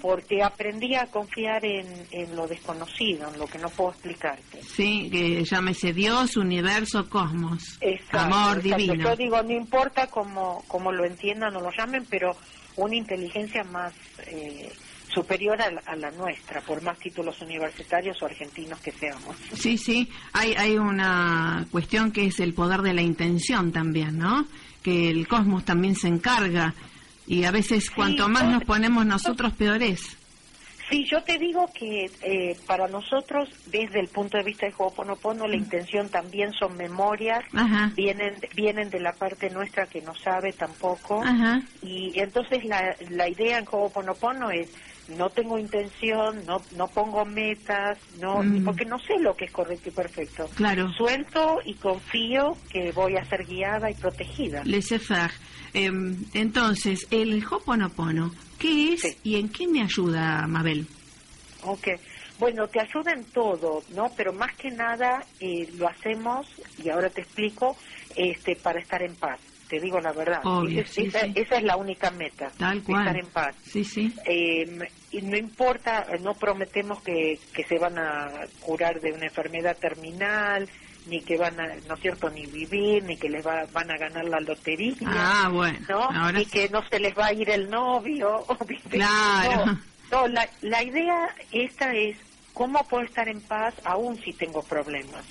porque 0.00 0.42
aprendí 0.42 0.94
a 0.94 1.06
confiar 1.06 1.64
en, 1.64 1.86
en 2.10 2.36
lo 2.36 2.46
desconocido, 2.46 3.32
en 3.32 3.38
lo 3.38 3.46
que 3.46 3.58
no 3.58 3.70
puedo 3.70 3.90
explicarte. 3.90 4.62
Sí, 4.62 5.08
que 5.10 5.44
llámese 5.44 5.92
Dios, 5.92 6.36
universo, 6.36 7.08
cosmos. 7.08 7.78
Exacto, 7.80 8.18
Amor 8.18 8.58
exacto. 8.58 8.76
divino. 8.76 9.10
Yo 9.10 9.16
digo, 9.16 9.42
no 9.42 9.52
importa 9.52 10.06
cómo, 10.08 10.62
cómo 10.68 10.92
lo 10.92 11.04
entiendan 11.04 11.56
o 11.56 11.60
lo 11.60 11.70
llamen, 11.76 12.06
pero 12.10 12.36
una 12.76 12.96
inteligencia 12.96 13.64
más 13.64 13.94
eh, 14.26 14.70
superior 15.08 15.60
a 15.60 15.70
la, 15.70 15.80
a 15.86 15.96
la 15.96 16.10
nuestra, 16.10 16.60
por 16.60 16.82
más 16.82 16.98
títulos 16.98 17.40
universitarios 17.40 18.20
o 18.22 18.26
argentinos 18.26 18.80
que 18.80 18.92
seamos. 18.92 19.36
Sí, 19.54 19.78
sí, 19.78 20.08
hay, 20.32 20.54
hay 20.54 20.76
una 20.76 21.66
cuestión 21.70 22.12
que 22.12 22.26
es 22.26 22.40
el 22.40 22.54
poder 22.54 22.82
de 22.82 22.94
la 22.94 23.02
intención 23.02 23.72
también, 23.72 24.18
¿no? 24.18 24.46
Que 24.82 25.10
el 25.10 25.26
cosmos 25.28 25.64
también 25.64 25.94
se 25.96 26.08
encarga. 26.08 26.74
Y 27.26 27.44
a 27.44 27.50
veces 27.50 27.90
cuanto 27.90 28.28
más 28.28 28.44
nos 28.44 28.64
ponemos 28.64 29.06
nosotros, 29.06 29.52
peor 29.52 29.82
es. 29.82 30.16
Sí, 30.90 31.06
yo 31.10 31.22
te 31.22 31.38
digo 31.38 31.70
que 31.72 32.10
eh, 32.20 32.54
para 32.66 32.86
nosotros, 32.86 33.48
desde 33.66 33.98
el 34.00 34.08
punto 34.08 34.36
de 34.36 34.44
vista 34.44 34.66
de 34.66 34.74
Ho'oponopono, 34.76 35.46
la 35.46 35.56
intención 35.56 36.10
también 36.10 36.52
son 36.52 36.76
memorias, 36.76 37.42
Ajá, 37.54 37.90
vienen 37.96 38.34
vienen 38.54 38.90
de 38.90 39.00
la 39.00 39.12
parte 39.14 39.48
nuestra 39.48 39.86
que 39.86 40.02
no 40.02 40.14
sabe 40.14 40.52
tampoco. 40.52 41.22
ajá, 41.24 41.62
Y 41.80 42.12
entonces 42.20 42.62
la, 42.66 42.94
la 43.08 43.26
idea 43.26 43.58
en 43.58 43.64
Ho'oponopono 43.70 44.50
es, 44.50 44.68
no 45.08 45.30
tengo 45.30 45.58
intención, 45.58 46.44
no, 46.46 46.64
no 46.72 46.88
pongo 46.88 47.24
metas, 47.24 47.98
no 48.18 48.42
Mm. 48.42 48.64
porque 48.64 48.84
no 48.84 48.98
sé 48.98 49.18
lo 49.18 49.34
que 49.36 49.46
es 49.46 49.50
correcto 49.50 49.88
y 49.88 49.92
perfecto. 49.92 50.48
claro. 50.54 50.88
Suelto 50.90 51.58
y 51.64 51.74
confío 51.74 52.56
que 52.70 52.92
voy 52.92 53.16
a 53.16 53.24
ser 53.28 53.44
guiada 53.46 53.90
y 53.90 53.94
protegida. 53.94 54.62
Laissez-faire. 54.64 55.32
Em, 55.74 56.16
entonces, 56.34 57.06
el 57.10 57.42
Hoponopono, 57.44 58.30
¿qué 58.58 58.92
es 58.94 59.00
Sí. 59.00 59.18
y 59.24 59.36
en 59.40 59.48
qué 59.50 59.66
me 59.66 59.82
ayuda, 59.82 60.46
Mabel? 60.46 60.86
Ok. 61.64 61.88
Bueno, 62.38 62.66
te 62.68 62.80
ayuda 62.80 63.12
en 63.12 63.24
todo, 63.30 63.84
¿no? 63.90 64.12
Pero 64.16 64.32
más 64.32 64.54
que 64.56 64.70
nada 64.70 65.26
eh, 65.38 65.68
lo 65.74 65.88
hacemos, 65.88 66.46
y 66.78 66.88
ahora 66.90 67.08
te 67.10 67.20
explico, 67.22 67.76
este, 68.16 68.56
para 68.56 68.80
estar 68.80 69.02
en 69.02 69.14
paz. 69.16 69.38
Te 69.72 69.80
digo 69.80 69.98
la 70.02 70.12
verdad. 70.12 70.42
Obvio, 70.44 70.82
Esa- 70.82 70.92
sí, 70.92 71.04
esa, 71.06 71.20
sí. 71.20 71.32
esa 71.34 71.56
es 71.56 71.62
la 71.62 71.76
única 71.78 72.10
meta. 72.10 72.52
Tal 72.58 72.82
cual. 72.82 73.06
Estar 73.06 73.16
en 73.24 73.30
paz. 73.30 73.54
Sí, 73.62 73.82
sí. 73.84 74.14
Eh, 74.26 74.66
y 75.12 75.22
no 75.22 75.34
importa, 75.38 76.04
no 76.20 76.34
prometemos 76.34 77.02
que, 77.02 77.38
que 77.54 77.64
se 77.64 77.78
van 77.78 77.96
a 77.98 78.30
curar 78.60 79.00
de 79.00 79.12
una 79.12 79.24
enfermedad 79.28 79.78
terminal, 79.78 80.68
ni 81.06 81.22
que 81.22 81.38
van 81.38 81.58
a, 81.58 81.68
no 81.88 81.94
es 81.94 82.00
cierto, 82.02 82.28
ni 82.28 82.44
vivir, 82.44 83.02
ni 83.04 83.16
que 83.16 83.30
les 83.30 83.46
va- 83.46 83.64
van 83.72 83.90
a 83.90 83.96
ganar 83.96 84.26
la 84.26 84.40
lotería. 84.40 84.92
Ah, 85.06 85.48
bueno. 85.50 85.78
¿no? 85.88 86.00
Ahora 86.02 86.40
sí. 86.40 86.46
que 86.50 86.68
no 86.68 86.82
se 86.82 87.00
les 87.00 87.16
va 87.16 87.28
a 87.28 87.32
ir 87.32 87.48
el 87.48 87.70
novio. 87.70 88.44
Claro. 88.90 89.64
No, 89.64 89.78
no, 90.10 90.28
la, 90.28 90.46
la 90.60 90.82
idea 90.82 91.34
esta 91.50 91.94
es 91.94 92.18
cómo 92.52 92.86
puedo 92.88 93.04
estar 93.04 93.26
en 93.26 93.40
paz 93.40 93.72
aún 93.84 94.20
si 94.22 94.34
tengo 94.34 94.62
problemas. 94.62 95.24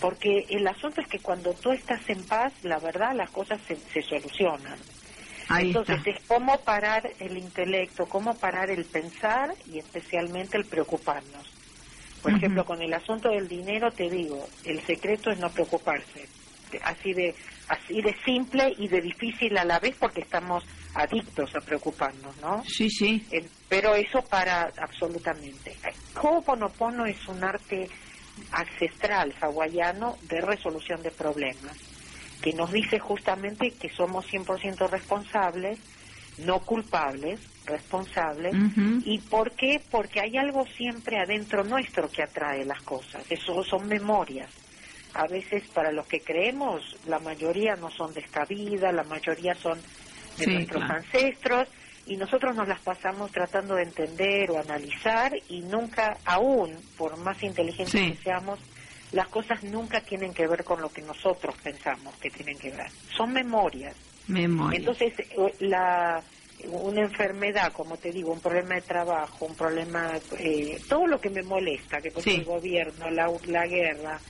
Porque 0.00 0.46
el 0.50 0.66
asunto 0.66 1.00
es 1.00 1.08
que 1.08 1.18
cuando 1.20 1.54
tú 1.54 1.72
estás 1.72 2.00
en 2.08 2.24
paz, 2.24 2.52
la 2.62 2.78
verdad, 2.78 3.14
las 3.14 3.30
cosas 3.30 3.60
se, 3.66 3.76
se 3.76 4.02
solucionan. 4.02 4.78
Ahí 5.48 5.68
Entonces 5.68 5.98
está. 5.98 6.10
es 6.10 6.22
cómo 6.26 6.58
parar 6.60 7.10
el 7.18 7.36
intelecto, 7.38 8.06
cómo 8.06 8.36
parar 8.36 8.70
el 8.70 8.84
pensar 8.86 9.54
y 9.66 9.78
especialmente 9.78 10.56
el 10.56 10.64
preocuparnos. 10.64 11.50
Por 12.22 12.32
ejemplo, 12.32 12.64
con 12.64 12.80
el 12.80 12.92
asunto 12.94 13.28
del 13.28 13.46
dinero 13.48 13.90
te 13.92 14.08
digo, 14.08 14.48
el 14.64 14.80
secreto 14.86 15.30
es 15.30 15.38
no 15.38 15.50
preocuparse. 15.50 16.26
Así 16.82 17.12
de 17.12 17.34
así 17.68 18.00
de 18.00 18.14
simple 18.24 18.74
y 18.78 18.88
de 18.88 19.00
difícil 19.00 19.56
a 19.58 19.64
la 19.64 19.78
vez 19.78 19.94
porque 19.98 20.22
estamos 20.22 20.64
adictos 20.94 21.54
a 21.54 21.60
preocuparnos, 21.60 22.36
¿no? 22.38 22.64
Sí, 22.64 22.88
sí. 22.90 23.24
Eh, 23.30 23.46
pero 23.68 23.94
eso 23.94 24.22
para 24.22 24.72
absolutamente. 24.78 25.76
Ho'oponopono 26.20 27.06
es 27.06 27.28
un 27.28 27.44
arte 27.44 27.88
ancestral 28.52 29.34
hawaiano 29.40 30.16
de 30.22 30.40
resolución 30.40 31.02
de 31.02 31.10
problemas, 31.10 31.76
que 32.42 32.52
nos 32.52 32.70
dice 32.72 32.98
justamente 32.98 33.70
que 33.72 33.88
somos 33.90 34.26
100% 34.30 34.88
responsables, 34.90 35.78
no 36.38 36.60
culpables, 36.60 37.40
responsables. 37.64 38.54
¿Y 39.04 39.18
por 39.20 39.52
qué? 39.52 39.80
Porque 39.90 40.20
hay 40.20 40.36
algo 40.36 40.66
siempre 40.66 41.18
adentro 41.18 41.62
nuestro 41.64 42.08
que 42.10 42.22
atrae 42.22 42.64
las 42.64 42.82
cosas. 42.82 43.24
Eso 43.30 43.62
son 43.64 43.86
memorias. 43.86 44.50
A 45.14 45.28
veces 45.28 45.62
para 45.68 45.92
los 45.92 46.06
que 46.08 46.20
creemos, 46.20 46.96
la 47.06 47.20
mayoría 47.20 47.76
no 47.76 47.88
son 47.90 48.12
de 48.12 48.20
esta 48.20 48.44
vida, 48.44 48.90
la 48.92 49.04
mayoría 49.04 49.54
son 49.54 49.78
de 50.36 50.44
Sí, 50.44 50.50
nuestros 50.50 50.82
claro. 50.82 51.00
ancestros 51.00 51.68
y 52.06 52.16
nosotros 52.16 52.54
nos 52.54 52.68
las 52.68 52.80
pasamos 52.82 53.30
tratando 53.32 53.74
de 53.76 53.84
entender 53.84 54.50
o 54.50 54.58
analizar 54.58 55.32
y 55.48 55.62
nunca, 55.62 56.18
aún 56.24 56.84
por 56.96 57.16
más 57.16 57.42
inteligentes 57.42 57.92
Sí. 58.00 58.12
que 58.16 58.22
seamos, 58.22 58.60
las 59.12 59.28
cosas 59.28 59.62
nunca 59.62 60.00
tienen 60.02 60.34
que 60.34 60.46
ver 60.46 60.64
con 60.64 60.80
lo 60.80 60.90
que 60.90 61.02
nosotros 61.02 61.56
pensamos 61.62 62.16
que 62.18 62.30
tienen 62.30 62.58
que 62.58 62.70
ver. 62.70 62.90
Son 63.16 63.32
memorias. 63.32 63.96
Memoria. 64.26 64.78
Entonces, 64.78 65.12
eh, 65.18 65.54
la, 65.60 66.24
una 66.66 67.02
enfermedad, 67.02 67.72
como 67.72 67.98
te 67.98 68.10
digo, 68.10 68.32
un 68.32 68.40
problema 68.40 68.74
de 68.76 68.82
trabajo, 68.82 69.46
un 69.46 69.54
problema, 69.54 70.18
eh, 70.38 70.82
todo 70.88 71.06
lo 71.06 71.20
que 71.20 71.30
me 71.30 71.42
molesta, 71.42 72.00
que 72.00 72.10
por 72.10 72.22
Sí. 72.24 72.36
el 72.36 72.44
gobierno, 72.44 73.10
la, 73.10 73.30
la 73.46 73.66
guerra, 73.66 74.20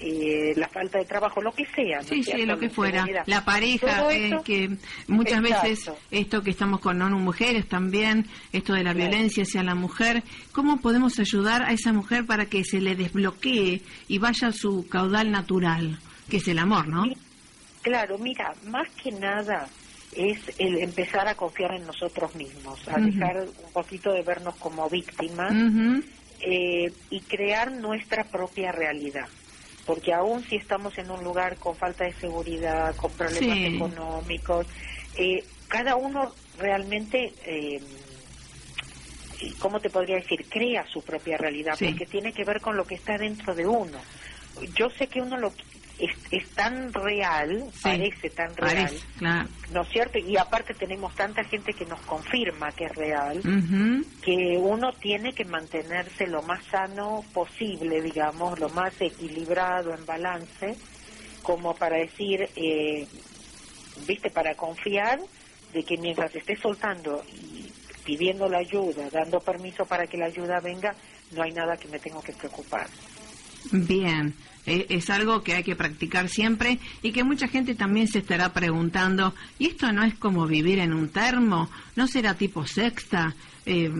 eh, 0.00 0.52
la 0.56 0.68
falta 0.68 0.98
de 0.98 1.04
trabajo, 1.04 1.40
lo 1.40 1.52
que 1.52 1.64
sea. 1.66 1.98
¿no 2.00 2.16
es 2.16 2.26
Sí, 2.26 2.44
lo 2.46 2.58
que 2.58 2.68
fuera. 2.70 3.06
La 3.26 3.44
pareja, 3.44 4.12
eh, 4.12 4.32
que 4.44 4.70
muchas 5.06 5.38
Exacto. 5.44 5.68
veces 5.68 5.90
esto 6.10 6.42
que 6.42 6.50
estamos 6.50 6.80
con 6.80 7.00
ONU 7.00 7.18
Mujeres 7.18 7.68
también, 7.68 8.26
esto 8.52 8.72
de 8.72 8.82
la 8.84 8.92
Claro. 8.94 9.10
violencia 9.10 9.42
hacia 9.44 9.62
la 9.62 9.74
mujer, 9.74 10.22
¿cómo 10.52 10.80
podemos 10.80 11.18
ayudar 11.18 11.62
a 11.62 11.72
esa 11.72 11.92
mujer 11.92 12.26
para 12.26 12.46
que 12.46 12.64
se 12.64 12.80
le 12.80 12.96
desbloquee 12.96 13.82
y 14.08 14.18
vaya 14.18 14.48
a 14.48 14.52
su 14.52 14.86
caudal 14.88 15.30
natural, 15.30 15.98
que 16.28 16.38
es 16.38 16.48
el 16.48 16.58
amor, 16.58 16.88
¿no? 16.88 17.04
Sí. 17.04 17.16
Claro, 17.82 18.16
mira, 18.18 18.52
más 18.66 18.88
que 19.02 19.10
nada 19.12 19.66
es 20.14 20.38
el 20.58 20.78
empezar 20.78 21.26
a 21.26 21.34
confiar 21.34 21.74
en 21.74 21.86
nosotros 21.86 22.34
mismos, 22.36 22.80
a 22.88 23.00
dejar 23.00 23.40
un 23.40 23.72
poquito 23.72 24.12
de 24.12 24.22
vernos 24.22 24.54
como 24.56 24.88
víctimas 24.90 25.52
eh, 26.40 26.92
y 27.10 27.20
crear 27.20 27.72
nuestra 27.72 28.24
propia 28.24 28.72
realidad. 28.72 29.26
Porque 29.86 30.12
aún 30.14 30.44
si 30.44 30.56
estamos 30.56 30.96
en 30.98 31.10
un 31.10 31.24
lugar 31.24 31.58
con 31.58 31.76
falta 31.78 32.04
de 32.04 32.14
seguridad, 32.20 32.96
con 32.96 33.14
problemas 33.16 33.58
Sí. 33.58 33.64
económicos, 33.64 34.66
eh, 35.14 35.50
cada 35.68 35.96
uno 35.96 36.36
realmente, 36.54 37.34
eh, 37.46 37.80
¿cómo 39.60 39.80
te 39.80 39.90
podría 39.90 40.16
decir? 40.16 40.48
Crea 40.48 40.86
su 40.88 41.04
propia 41.04 41.38
realidad, 41.38 41.78
Sí. 41.78 41.84
porque 41.84 42.06
tiene 42.06 42.34
que 42.34 42.44
ver 42.44 42.60
con 42.60 42.76
lo 42.76 42.86
que 42.86 42.96
está 42.96 43.18
dentro 43.18 43.54
de 43.54 43.66
uno. 43.66 44.06
Yo 44.78 44.90
sé 44.92 45.08
que 45.08 45.20
uno 45.20 45.38
lo 45.38 45.54
es, 46.04 46.10
es 46.30 46.48
tan 46.54 46.92
real, 46.92 47.64
Sí. 47.72 47.80
parece 47.82 48.30
tan 48.30 48.56
real, 48.56 48.74
Parece, 48.76 49.06
claro. 49.18 49.48
¿no 49.72 49.82
es 49.82 49.88
cierto? 49.88 50.18
Y 50.18 50.36
aparte 50.36 50.74
tenemos 50.74 51.14
tanta 51.14 51.44
gente 51.44 51.72
que 51.74 51.86
nos 51.86 52.00
confirma 52.00 52.72
que 52.72 52.84
es 52.86 52.94
real 52.94 53.40
que 54.22 54.56
uno 54.58 54.92
tiene 54.94 55.32
que 55.32 55.44
mantenerse 55.44 56.26
lo 56.26 56.42
más 56.42 56.64
sano 56.66 57.24
posible, 57.32 58.00
digamos, 58.02 58.58
lo 58.58 58.68
más 58.70 58.92
equilibrado, 59.00 59.94
en 59.94 60.04
balance, 60.06 60.76
como 61.42 61.74
para 61.74 61.96
decir, 61.96 62.48
eh, 62.56 63.06
viste, 64.06 64.30
para 64.30 64.54
confiar 64.54 65.20
de 65.72 65.82
que 65.84 65.96
mientras 65.98 66.34
esté 66.34 66.56
soltando 66.56 67.24
y 67.32 67.72
pidiendo 68.04 68.48
la 68.48 68.58
ayuda, 68.58 69.08
dando 69.10 69.40
permiso 69.40 69.84
para 69.86 70.06
que 70.06 70.16
la 70.18 70.26
ayuda 70.26 70.60
venga, 70.60 70.94
no 71.32 71.42
hay 71.42 71.52
nada 71.52 71.76
que 71.76 71.88
me 71.88 71.98
tengo 71.98 72.20
que 72.20 72.32
preocupar. 72.32 72.88
Bien, 73.70 74.34
eh, 74.66 74.86
es 74.90 75.10
algo 75.10 75.42
que 75.42 75.54
hay 75.54 75.62
que 75.62 75.76
practicar 75.76 76.28
siempre 76.28 76.78
y 77.02 77.12
que 77.12 77.24
mucha 77.24 77.48
gente 77.48 77.74
también 77.74 78.08
se 78.08 78.18
estará 78.20 78.52
preguntando, 78.52 79.34
¿y 79.58 79.66
esto 79.68 79.92
no 79.92 80.02
es 80.04 80.14
como 80.14 80.46
vivir 80.46 80.78
en 80.78 80.92
un 80.92 81.08
termo? 81.08 81.68
¿No 81.96 82.06
será 82.06 82.34
tipo 82.34 82.66
sexta? 82.66 83.34
Eh, 83.66 83.90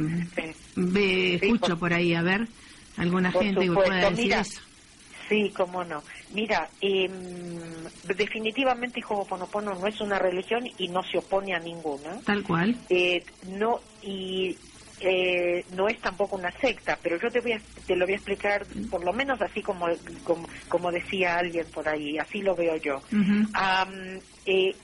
ve, 0.77 1.39
Sí, 1.41 1.47
escucho 1.47 1.71
por- 1.71 1.79
por 1.79 1.93
ahí, 1.95 2.15
a 2.15 2.23
ver, 2.23 2.49
alguna 2.97 3.31
gente 3.33 3.61
que 3.61 3.73
pueda 3.73 4.11
decir 4.11 4.25
mira, 4.25 4.41
eso. 4.41 4.61
Sí, 5.29 5.51
cómo 5.57 5.83
no. 5.85 6.03
Mira, 6.35 6.69
em, 6.81 7.11
definitivamente 8.05 9.01
Ho'oponopono 9.09 9.75
no 9.75 9.87
es 9.87 10.01
una 10.01 10.19
religión 10.19 10.65
y 10.79 10.89
no 10.89 11.03
se 11.05 11.19
opone 11.19 11.55
a 11.55 11.59
ninguna. 11.59 12.21
Tal 12.25 12.43
cual. 12.43 12.77
Eh, 12.91 13.25
no 13.49 13.81
y 14.03 14.57
eh, 15.05 15.65
no 15.71 15.89
es 15.89 16.01
tampoco 16.01 16.37
una 16.37 16.53
secta, 16.61 16.99
pero 17.03 17.19
yo 17.21 17.31
te 17.31 17.41
voy 17.41 17.53
a, 17.53 17.61
te 17.87 17.97
lo 17.97 18.05
voy 18.07 18.15
a 18.15 18.17
explicar 18.17 18.67
por 18.91 19.05
lo 19.05 19.13
menos 19.13 19.41
así 19.43 19.61
como, 19.63 19.87
como, 20.25 20.49
como 20.69 20.93
decía 20.93 21.37
alguien 21.39 21.67
por 21.73 21.89
ahí, 21.89 22.19
así 22.19 22.41
lo 22.41 22.55
veo 22.55 22.77
yo. 22.77 23.03
Am, 23.55 24.21
eh, 24.47 24.75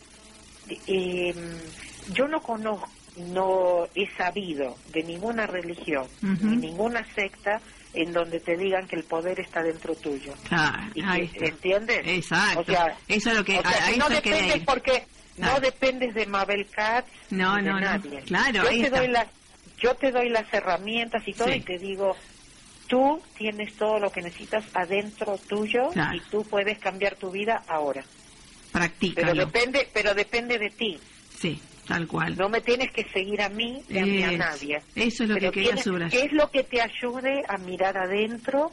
em, 0.86 1.58
yo 2.14 2.26
no 2.28 2.42
conozco, 2.42 2.88
no 3.16 3.88
he 3.94 4.06
sabido 4.16 4.76
de 4.92 5.02
ninguna 5.02 5.46
religión 5.46 6.06
ni 6.22 6.56
ninguna 6.56 7.04
secta 7.14 7.60
en 7.94 8.12
donde 8.12 8.38
te 8.40 8.56
digan 8.56 8.86
que 8.86 8.96
el 8.96 9.04
poder 9.04 9.40
está 9.40 9.62
dentro 9.62 9.94
tuyo. 9.96 10.34
Claro, 10.48 10.78
Y 10.94 11.02
ahí 11.04 11.26
que- 11.28 11.38
está. 11.38 11.46
¿Entiendes? 11.48 12.00
Exacto. 12.06 12.60
O 12.60 12.64
sea, 12.64 12.96
Eso 13.08 13.30
es 13.30 13.36
lo 13.36 13.44
que 13.44 13.58
o 13.58 13.62
sea, 13.62 14.20
que 14.22 14.30
no 14.30 14.56
ir. 14.56 14.64
porque 14.64 15.04
no 15.36 15.58
dependes 15.60 16.14
de 16.14 16.26
Mabel 16.26 16.68
Katz 16.70 17.08
No, 17.30 17.56
ni 17.56 17.64
de 17.64 17.70
no, 17.70 17.80
no. 17.80 17.86
nadie. 17.86 18.20
Claro, 18.22 18.70
yo 18.70 18.82
te 18.82 18.90
doy 18.90 19.08
las 19.08 19.26
yo 19.80 19.94
te 19.94 20.10
doy 20.12 20.28
las 20.28 20.52
herramientas 20.52 21.22
y 21.26 21.32
todo 21.34 21.48
Sí. 21.48 21.54
y 21.56 21.60
te 21.60 21.78
digo 21.78 22.16
tú 22.88 23.20
tienes 23.36 23.76
todo 23.76 23.98
lo 23.98 24.10
que 24.10 24.22
necesitas 24.22 24.64
adentro 24.74 25.38
tuyo 25.46 25.90
Claro. 25.92 26.16
y 26.16 26.20
tú 26.30 26.42
puedes 26.48 26.78
cambiar 26.78 27.16
tu 27.16 27.30
vida 27.30 27.62
ahora. 27.68 28.02
Pero 28.02 28.72
Practícalo. 28.72 29.46
depende, 29.46 29.88
pero 29.92 30.14
depende 30.14 30.58
de 30.58 30.70
ti. 30.70 30.98
Sí, 31.38 31.60
tal 31.86 32.06
cual. 32.06 32.36
No 32.36 32.48
me 32.48 32.60
tienes 32.62 32.90
que 32.92 33.04
seguir 33.12 33.42
a 33.42 33.48
mí 33.50 33.82
ni 33.88 33.98
a, 33.98 34.06
mí 34.06 34.22
a 34.22 34.32
nadie. 34.32 34.82
Eso 34.94 35.24
es 35.24 35.28
lo 35.28 35.34
Pero 35.34 35.52
que 35.52 35.60
quería 35.62 35.76
subrayar. 35.82 36.10
¿Qué 36.10 36.22
es 36.26 36.32
lo 36.32 36.50
que 36.50 36.64
te 36.64 36.80
ayude 36.80 37.42
a 37.48 37.58
mirar 37.58 37.96
adentro 37.98 38.72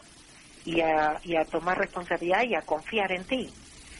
y 0.66 0.80
a, 0.82 1.20
y 1.24 1.36
a 1.36 1.44
tomar 1.46 1.78
responsabilidad 1.78 2.44
y 2.44 2.56
a 2.56 2.62
confiar 2.62 3.12
en 3.12 3.26
ti? 3.26 3.50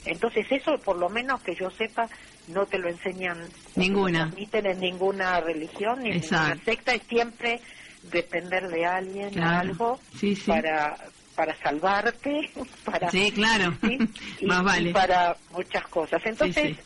Entonces 0.06 0.46
eso, 0.50 0.78
por 0.78 0.98
lo 0.98 1.10
menos 1.10 1.42
que 1.42 1.56
yo 1.56 1.70
sepa, 1.72 2.08
no 2.48 2.66
te 2.68 2.78
lo 2.78 2.90
enseñan, 2.90 3.40
no 3.40 3.50
Ninguna. 3.76 4.20
transmiten 4.26 4.66
en 4.66 4.80
ninguna 4.80 5.40
religión 5.42 6.02
ni 6.04 6.12
en 6.12 6.22
ninguna 6.22 6.56
secta. 6.64 6.94
Es 6.94 7.04
siempre 7.08 7.62
depender 8.04 8.68
de 8.68 8.86
alguien, 8.86 9.30
Claro. 9.32 9.60
algo, 9.72 10.00
Sí, 10.14 10.36
sí. 10.36 10.52
para 10.52 10.98
para 11.36 11.54
salvarte, 11.62 12.50
para 12.86 13.10
Sí, 13.10 13.30
claro. 13.32 13.74
¿sí? 13.82 13.98
y, 14.42 14.46
Más 14.46 14.64
vale. 14.64 14.92
y 14.92 14.94
para 14.94 15.36
muchas 15.52 15.86
cosas. 15.90 16.22
Entonces, 16.26 16.78
sí. 16.78 16.82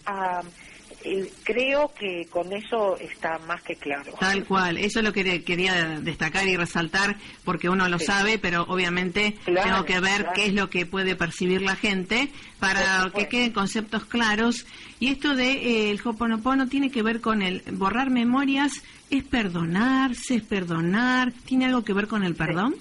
Eh, 1.04 1.32
creo 1.44 1.94
que 1.98 2.28
con 2.30 2.52
eso 2.54 2.98
está 2.98 3.38
más 3.40 3.62
que 3.62 3.76
claro. 3.76 4.14
Tal 4.20 4.44
cual, 4.46 4.78
eso 4.78 5.00
es 5.00 5.06
lo 5.06 5.14
que 5.14 5.44
quería 5.44 6.00
destacar 6.02 6.48
y 6.48 6.58
resaltar, 6.58 7.16
porque 7.44 7.70
uno 7.70 7.88
lo 7.90 8.00
Sí. 8.00 8.06
sabe, 8.06 8.38
pero 8.38 8.64
obviamente 8.64 9.36
Claro, 9.46 9.70
tengo 9.70 9.86
que 9.86 10.00
ver 10.00 10.18
claro. 10.22 10.32
qué 10.36 10.46
es 10.46 10.54
lo 10.54 10.70
que 10.70 10.86
puede 10.86 11.16
percibir 11.16 11.62
la 11.62 11.76
gente 11.76 12.30
para 12.60 13.12
que 13.16 13.28
queden 13.28 13.52
conceptos 13.52 14.06
claros. 14.06 14.66
Y 15.00 15.08
esto 15.08 15.36
de 15.36 15.52
eh, 15.52 15.92
el 15.92 16.02
Hoponopono 16.04 16.68
tiene 16.68 16.92
que 16.92 17.02
ver 17.02 17.22
con 17.22 17.42
el 17.42 17.62
borrar 17.72 18.10
memorias, 18.10 18.84
es 19.10 19.24
perdonarse, 19.24 20.36
es 20.36 20.44
perdonar, 20.44 21.32
tiene 21.46 21.66
algo 21.66 21.84
que 21.84 21.94
ver 21.94 22.08
con 22.08 22.24
el 22.24 22.36
perdón. 22.36 22.76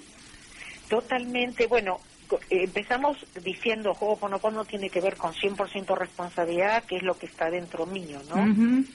Totalmente, 0.88 1.66
bueno, 1.66 1.98
empezamos 2.50 3.16
diciendo 3.42 3.96
Ho'oponopono 3.98 4.64
tiene 4.64 4.90
que 4.90 5.00
ver 5.00 5.16
con 5.16 5.32
100% 5.32 5.96
responsabilidad, 5.96 6.84
que 6.86 6.96
es 6.96 7.02
lo 7.02 7.16
que 7.16 7.26
está 7.26 7.50
dentro 7.50 7.86
mío, 7.86 8.22
¿no? 8.24 8.36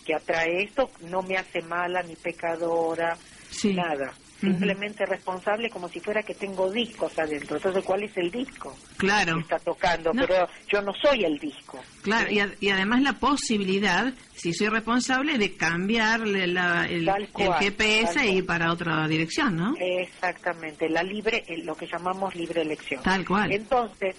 Que 0.06 0.16
atrae 0.16 0.64
esto, 0.64 0.92
no 1.02 1.22
me 1.22 1.38
hace 1.38 1.62
mala 1.62 2.04
ni 2.04 2.16
pecadora, 2.16 3.18
Sí. 3.50 3.74
nada. 3.74 4.18
Simplemente 4.52 5.06
responsable 5.06 5.70
como 5.70 5.88
si 5.90 6.00
fuera 6.00 6.22
que 6.24 6.34
tengo 6.36 6.70
discos 6.72 7.18
adentro. 7.18 7.58
Entonces, 7.58 7.84
¿cuál 7.84 8.04
es 8.04 8.18
el 8.18 8.30
disco 8.32 8.76
Claro. 8.98 9.36
que 9.36 9.42
está 9.42 9.60
tocando? 9.60 10.14
No. 10.14 10.26
Pero 10.28 10.48
yo 10.68 10.82
no 10.82 10.94
soy 10.94 11.24
el 11.24 11.38
disco. 11.40 11.80
Claro, 12.02 12.30
y, 12.32 12.40
a- 12.40 12.54
y 12.60 12.70
además 12.70 13.02
la 13.02 13.14
posibilidad, 13.14 14.14
si 14.36 14.54
soy 14.54 14.68
responsable, 14.68 15.38
de 15.38 15.56
cambiarle 15.56 16.48
la- 16.48 16.86
el, 16.88 17.10
GPS 17.38 18.14
cual. 18.14 18.44
para 18.46 18.72
otra 18.72 19.08
dirección, 19.08 19.56
¿no? 19.56 19.74
Exactamente, 19.80 20.90
la 20.90 21.04
libre, 21.04 21.44
eh, 21.48 21.58
lo 21.64 21.76
que 21.76 21.88
llamamos 21.88 22.36
libre 22.36 22.62
elección. 22.62 23.02
Tal 23.04 23.26
cual. 23.26 23.52
Entonces, 23.52 24.16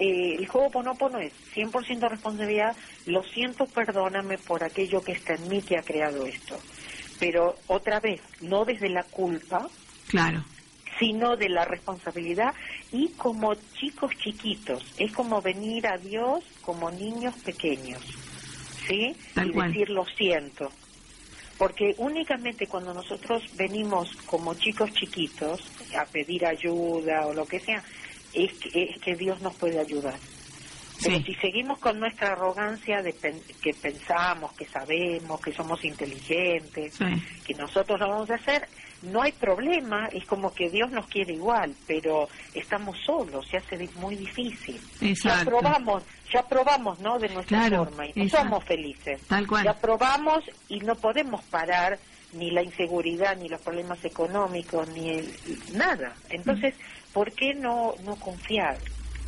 eh, 0.00 0.36
el 0.38 0.46
juego 0.46 0.70
Ponopono 0.70 1.18
es 1.18 1.32
100% 1.54 2.08
responsabilidad, 2.08 2.76
lo 3.06 3.22
siento, 3.22 3.66
perdóname 3.66 4.38
por 4.38 4.62
aquello 4.62 5.00
que 5.02 5.12
está 5.12 5.34
en 5.34 5.48
mí 5.48 5.60
que 5.62 5.76
ha 5.76 5.82
creado 5.82 6.24
esto. 6.26 6.56
Pero 7.18 7.56
otra 7.66 8.00
vez, 8.00 8.20
no 8.40 8.64
desde 8.64 8.88
la 8.88 9.02
culpa, 9.02 9.68
Claro. 10.08 10.44
sino 10.98 11.36
de 11.36 11.48
la 11.48 11.64
responsabilidad 11.64 12.54
y 12.92 13.08
como 13.10 13.54
chicos 13.78 14.12
chiquitos. 14.16 14.84
Es 14.98 15.12
como 15.12 15.40
venir 15.42 15.86
a 15.86 15.96
Dios 15.98 16.44
como 16.62 16.90
niños 16.90 17.34
pequeños, 17.44 18.02
¿sí? 18.86 19.14
Tal 19.34 19.48
y 19.50 19.52
cual. 19.52 19.72
decir 19.72 19.90
lo 19.90 20.04
siento. 20.06 20.70
Porque 21.56 21.94
únicamente 21.98 22.66
cuando 22.68 22.94
nosotros 22.94 23.42
venimos 23.56 24.10
como 24.26 24.54
chicos 24.54 24.92
chiquitos 24.92 25.60
a 25.98 26.04
pedir 26.06 26.46
ayuda 26.46 27.26
o 27.26 27.34
lo 27.34 27.46
que 27.46 27.58
sea, 27.58 27.82
es 28.32 28.52
que, 28.54 28.84
es 28.84 29.00
que 29.00 29.16
Dios 29.16 29.40
nos 29.40 29.56
puede 29.56 29.80
ayudar. 29.80 30.18
Pero 31.02 31.18
Sí. 31.18 31.24
si 31.26 31.34
seguimos 31.34 31.78
con 31.78 32.00
nuestra 32.00 32.32
arrogancia 32.32 33.02
de 33.02 33.12
pen- 33.12 33.44
que 33.62 33.72
pensamos, 33.74 34.52
que 34.54 34.66
sabemos, 34.66 35.40
que 35.40 35.52
somos 35.52 35.84
inteligentes, 35.84 36.94
Sí. 36.96 37.04
que 37.46 37.54
nosotros 37.54 38.00
lo 38.00 38.08
vamos 38.08 38.30
a 38.30 38.34
hacer, 38.34 38.68
no 39.02 39.22
hay 39.22 39.32
problema, 39.32 40.08
es 40.12 40.24
como 40.26 40.52
que 40.52 40.68
Dios 40.70 40.90
nos 40.90 41.06
quiere 41.08 41.34
igual, 41.34 41.76
pero 41.86 42.28
estamos 42.52 42.98
solos, 43.04 43.46
se 43.48 43.58
hace 43.58 43.76
muy 43.94 44.16
difícil. 44.16 44.80
Ya 45.24 45.44
probamos, 45.44 46.02
ya 46.32 46.42
probamos, 46.42 46.98
¿no? 46.98 47.18
De 47.18 47.28
nuestra 47.28 47.58
Claro, 47.68 47.84
forma 47.84 48.06
y 48.06 48.12
no 48.16 48.24
exacto. 48.24 48.48
somos 48.48 48.64
felices. 48.64 49.20
Tal 49.28 49.46
cual. 49.46 49.64
Ya 49.64 49.74
probamos 49.80 50.44
y 50.68 50.80
no 50.80 50.96
podemos 50.96 51.44
parar 51.44 52.00
ni 52.32 52.50
la 52.50 52.62
inseguridad, 52.62 53.36
ni 53.36 53.48
los 53.48 53.60
problemas 53.62 54.04
económicos, 54.04 54.86
ni 54.88 55.10
el- 55.10 55.32
nada. 55.72 56.16
Entonces, 56.30 56.74
¿por 57.12 57.32
qué 57.34 57.54
no, 57.54 57.94
no 58.02 58.16
confiar? 58.16 58.78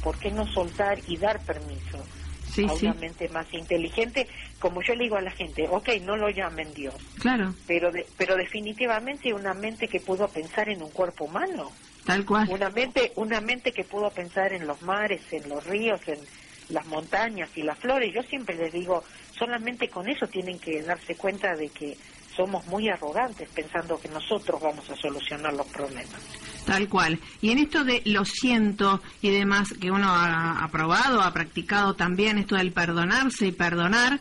¿Por 0.03 0.19
qué 0.19 0.31
no 0.31 0.47
soltar 0.49 1.03
y 1.07 1.19
dar 1.19 1.45
permiso? 1.45 2.07
Sí, 2.55 2.65
a 2.69 2.73
sí. 2.75 2.87
una 2.87 2.95
mente 2.95 3.29
más 3.29 3.47
inteligente, 3.55 4.27
como 4.59 4.83
yo 4.83 4.95
le 4.95 5.05
digo 5.05 5.17
a 5.17 5.23
la 5.23 5.31
gente, 5.33 5.69
ok, 5.69 5.89
no 6.03 6.17
lo 6.17 6.31
llamen 6.31 6.73
Dios, 6.75 6.97
Claro, 7.21 7.55
pero 7.67 7.93
de- 7.93 8.07
pero 8.17 8.37
definitivamente 8.37 9.33
una 9.33 9.55
mente 9.55 9.89
que 9.89 10.01
pudo 10.01 10.29
pensar 10.33 10.69
en 10.69 10.83
un 10.83 10.91
cuerpo 10.91 11.27
humano, 11.27 11.77
tal 12.05 12.25
cual. 12.27 12.49
una 12.51 12.71
mente 12.71 13.13
una 13.17 13.41
mente 13.41 13.73
que 13.73 13.85
pudo 13.85 14.13
pensar 14.13 14.53
en 14.53 14.67
los 14.67 14.81
mares, 14.83 15.23
en 15.33 15.49
los 15.49 15.63
ríos, 15.65 16.01
en 16.09 16.27
las 16.69 16.85
montañas 16.87 17.51
y 17.57 17.63
las 17.63 17.79
flores. 17.79 18.13
Yo 18.15 18.23
siempre 18.25 18.57
les 18.57 18.73
digo, 18.73 19.05
solamente 19.39 19.89
con 19.91 20.09
eso 20.09 20.27
tienen 20.29 20.59
que 20.61 20.83
darse 20.83 21.17
cuenta 21.17 21.55
de 21.57 21.71
que 21.71 21.99
somos 22.35 22.67
muy 22.67 22.89
arrogantes 22.89 23.49
pensando 23.55 23.99
que 24.01 24.09
nosotros 24.09 24.61
vamos 24.61 24.89
a 24.91 24.97
solucionar 24.97 25.53
los 25.53 25.67
problemas. 25.69 26.17
Tal 26.65 26.89
cual. 26.89 27.19
Y 27.41 27.51
en 27.51 27.59
esto 27.59 27.85
de 27.85 28.03
lo 28.07 28.25
siento 28.25 29.03
y 29.21 29.31
demás 29.31 29.75
que 29.81 29.91
uno 29.91 30.09
ha, 30.09 30.63
ha 30.63 30.69
probado, 30.69 31.23
ha 31.23 31.33
practicado 31.33 31.95
también, 31.95 32.39
esto 32.39 32.57
del 32.57 32.73
perdonarse 32.73 33.49
y 33.49 33.53
perdonar, 33.53 34.21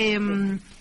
eh, 0.00 0.16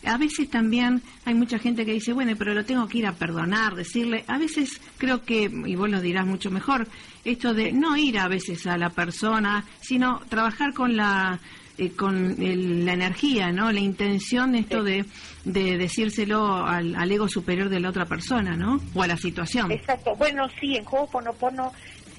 a 0.06 0.18
veces 0.18 0.48
también 0.48 1.02
hay 1.26 1.34
mucha 1.34 1.58
gente 1.58 1.86
que 1.86 1.94
dice, 1.94 2.14
bueno, 2.14 2.34
pero 2.38 2.54
lo 2.54 2.64
tengo 2.66 2.88
que 2.88 3.00
ir 3.00 3.08
a 3.08 3.14
perdonar, 3.14 3.74
decirle, 3.74 4.24
a 4.28 4.38
veces 4.38 4.80
creo 5.00 5.24
que, 5.24 5.52
y 5.66 5.76
vos 5.76 5.90
lo 5.90 6.02
dirás 6.02 6.28
mucho 6.28 6.52
mejor, 6.52 6.88
esto 7.26 7.56
de 7.56 7.72
no 7.72 7.98
ir 7.98 8.20
a 8.20 8.28
veces 8.28 8.68
a 8.68 8.78
la 8.78 8.92
persona, 8.92 9.66
sino 9.82 10.20
trabajar 10.30 10.72
con 10.76 10.96
la 10.96 11.40
eh, 11.78 11.92
con 11.96 12.42
el- 12.42 12.86
la 12.86 12.94
energía, 12.94 13.52
¿no? 13.52 13.72
La 13.72 13.80
intención 13.80 14.56
esto 14.56 14.84
de, 14.84 15.06
de 15.46 15.78
decírselo 15.78 16.66
al, 16.66 16.96
al 16.96 17.12
ego 17.12 17.28
superior 17.28 17.70
de 17.70 17.80
la 17.80 17.90
otra 17.90 18.06
persona, 18.06 18.56
¿no? 18.56 18.80
O 18.96 19.04
a 19.04 19.08
la 19.08 19.18
situación. 19.18 19.72
Exacto. 19.72 20.16
Bueno, 20.16 20.48
sí, 20.60 20.76
en 20.76 20.86
Ho'oponopono 20.90 21.72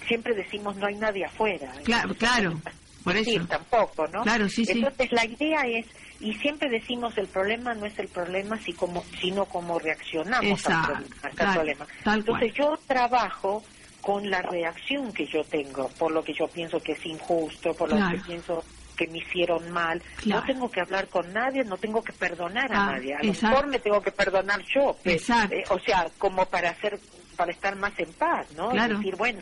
siempre 0.06 0.34
decimos 0.34 0.76
no 0.76 0.86
hay 0.86 0.94
nadie 0.96 1.24
afuera. 1.24 1.72
Claro, 1.84 2.14
claro, 2.14 2.60
por 3.04 3.16
Sí, 3.16 3.34
eso. 3.36 3.46
tampoco, 3.46 4.06
¿no? 4.08 4.22
Claro, 4.22 4.48
sí, 4.48 4.64
sí. 4.64 4.72
Entonces 4.78 5.10
la 5.12 5.24
idea 5.26 5.60
es, 5.62 5.86
y 6.20 6.34
siempre 6.34 6.68
decimos 6.68 7.16
el 7.18 7.26
problema 7.26 7.74
no 7.74 7.86
es 7.86 7.98
el 7.98 8.08
problema, 8.08 8.58
si 8.58 8.72
como, 8.74 9.02
sino 9.20 9.44
cómo 9.46 9.78
reaccionamos 9.78 10.50
Exacto, 10.60 10.92
al 10.92 10.98
problema. 10.98 11.16
al 11.22 11.32
claro, 11.32 11.52
problema. 11.54 11.86
tal 12.04 12.18
Entonces 12.20 12.54
yo 12.54 12.78
trabajo 12.86 13.64
con 14.02 14.30
la 14.30 14.40
reacción 14.42 15.12
que 15.12 15.26
yo 15.26 15.42
tengo, 15.44 15.88
por 15.98 16.12
lo 16.12 16.22
que 16.22 16.32
yo 16.32 16.46
pienso 16.48 16.80
que 16.80 16.92
es 16.92 17.04
injusto, 17.06 17.74
por 17.74 17.88
lo 17.90 17.96
Claro. 17.96 18.16
que 18.18 18.24
pienso 18.24 18.64
que 18.98 19.06
me 19.06 19.18
hicieron 19.18 19.70
mal. 19.70 20.02
Claro. 20.16 20.40
No 20.42 20.46
tengo 20.46 20.70
que 20.70 20.80
hablar 20.80 21.06
con 21.08 21.32
nadie, 21.32 21.62
no 21.64 21.76
tengo 21.78 22.02
que 22.02 22.12
perdonar 22.12 22.70
a 22.72 22.88
Ah, 22.88 22.92
nadie. 22.92 23.14
A 23.14 23.22
lo 23.22 23.28
exacto. 23.30 23.48
mejor 23.56 23.66
me 23.68 23.78
tengo 23.78 24.02
que 24.02 24.10
perdonar 24.12 24.60
yo. 24.74 24.98
Exacto. 25.04 25.54
eh, 25.54 25.64
o 25.70 25.78
sea, 25.78 26.08
como 26.18 26.44
para 26.46 26.70
hacer, 26.70 26.98
para 27.36 27.52
estar 27.52 27.76
más 27.76 27.92
en 27.98 28.12
paz, 28.12 28.50
¿no? 28.56 28.70
Claro. 28.70 28.98
decir, 28.98 29.14
bueno, 29.16 29.40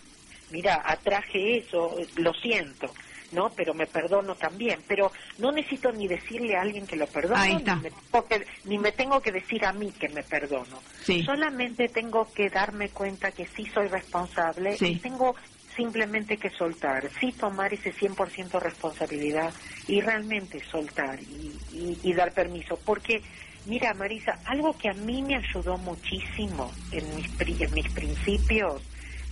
mira, 0.51 0.83
atraje 0.85 1.57
eso, 1.59 1.97
lo 2.17 2.35
siento, 2.35 2.93
¿no? 3.33 3.49
Pero 3.57 3.73
me 3.73 3.87
perdono 3.87 4.35
también. 4.35 4.81
Pero 4.87 5.11
no 5.39 5.51
necesito 5.53 5.91
ni 5.91 6.07
decirle 6.07 6.55
a 6.57 6.61
alguien 6.61 6.87
que 6.87 6.97
lo 6.97 7.07
perdono, 7.07 7.41
Ahí 7.41 7.57
está. 7.57 7.77
Ni, 7.77 7.83
me 7.83 7.91
tengo 7.91 8.27
que, 8.29 8.47
ni 8.65 8.79
me 8.79 8.93
tengo 8.93 9.21
que 9.23 9.33
decir 9.33 9.65
a 9.65 9.73
mí 9.73 9.91
que 9.93 10.11
me 10.11 10.23
perdono. 10.23 10.83
Sí. 11.03 11.23
Solamente 11.25 11.89
tengo 11.89 12.31
que 12.33 12.51
darme 12.51 12.91
cuenta 12.91 13.33
que 13.33 13.47
sí 13.57 13.65
soy 13.73 13.89
responsable 13.89 14.77
Sí. 14.77 14.87
y 14.89 14.97
tengo 14.97 15.35
simplemente 15.77 16.39
que 16.39 16.51
soltar, 16.51 17.11
sí 17.21 17.33
tomar 17.33 17.73
ese 17.73 17.95
100% 17.95 18.61
responsabilidad 18.61 19.55
y 19.87 20.01
realmente 20.01 20.63
soltar 20.71 21.21
y, 21.21 21.99
y, 22.03 22.13
dar 22.15 22.33
permiso. 22.33 22.79
Porque, 22.85 23.23
mira, 23.67 23.95
Marisa, 23.95 24.41
algo 24.45 24.77
que 24.77 24.89
a 24.89 24.95
mí 24.95 25.23
me 25.23 25.37
ayudó 25.37 25.79
muchísimo 25.79 26.73
en 26.91 27.15
mis, 27.15 27.29
en 27.61 27.75
mis 27.75 27.89
principios 27.91 28.83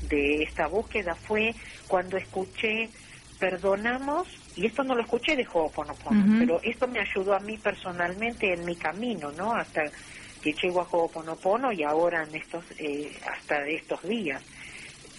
de 0.08 0.42
esta 0.42 0.66
búsqueda 0.66 1.14
fue 1.14 1.54
cuando 1.88 2.16
escuché 2.18 2.90
perdonamos, 3.38 4.28
y 4.56 4.66
esto 4.66 4.84
no 4.84 4.94
lo 4.94 5.02
escuché 5.02 5.34
de 5.36 5.46
Ho'oponopono, 5.52 6.38
pero 6.38 6.60
esto 6.62 6.86
me 6.86 7.00
ayudó 7.00 7.34
a 7.34 7.40
mí 7.40 7.58
personalmente 7.58 8.52
en 8.52 8.64
mi 8.64 8.76
camino, 8.76 9.32
¿no? 9.32 9.54
Hasta 9.54 9.82
que 10.40 10.52
llego 10.62 10.80
a 10.80 10.88
Ho'oponopono 10.90 11.72
y 11.72 11.82
ahora 11.82 12.22
en 12.22 12.34
estos, 12.36 12.64
eh, 12.78 13.10
hasta 13.26 13.66
estos 13.66 14.02
días 14.02 14.42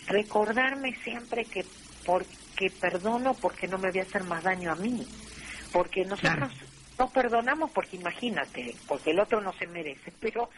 recordarme 0.07 0.95
siempre 1.03 1.45
que 1.45 1.65
porque 2.05 2.69
perdono 2.69 3.33
porque 3.33 3.67
no 3.67 3.77
me 3.77 3.91
voy 3.91 3.99
a 3.99 4.03
hacer 4.03 4.23
más 4.23 4.43
daño 4.43 4.71
a 4.71 4.75
mí, 4.75 5.05
porque 5.71 6.05
nosotros 6.05 6.51
no 6.97 7.09
perdonamos 7.09 7.71
porque 7.71 7.97
imagínate, 7.97 8.75
porque 8.87 9.11
el 9.11 9.19
otro 9.19 9.41
no 9.41 9.53
se 9.53 9.67
merece, 9.67 10.13
pero 10.19 10.49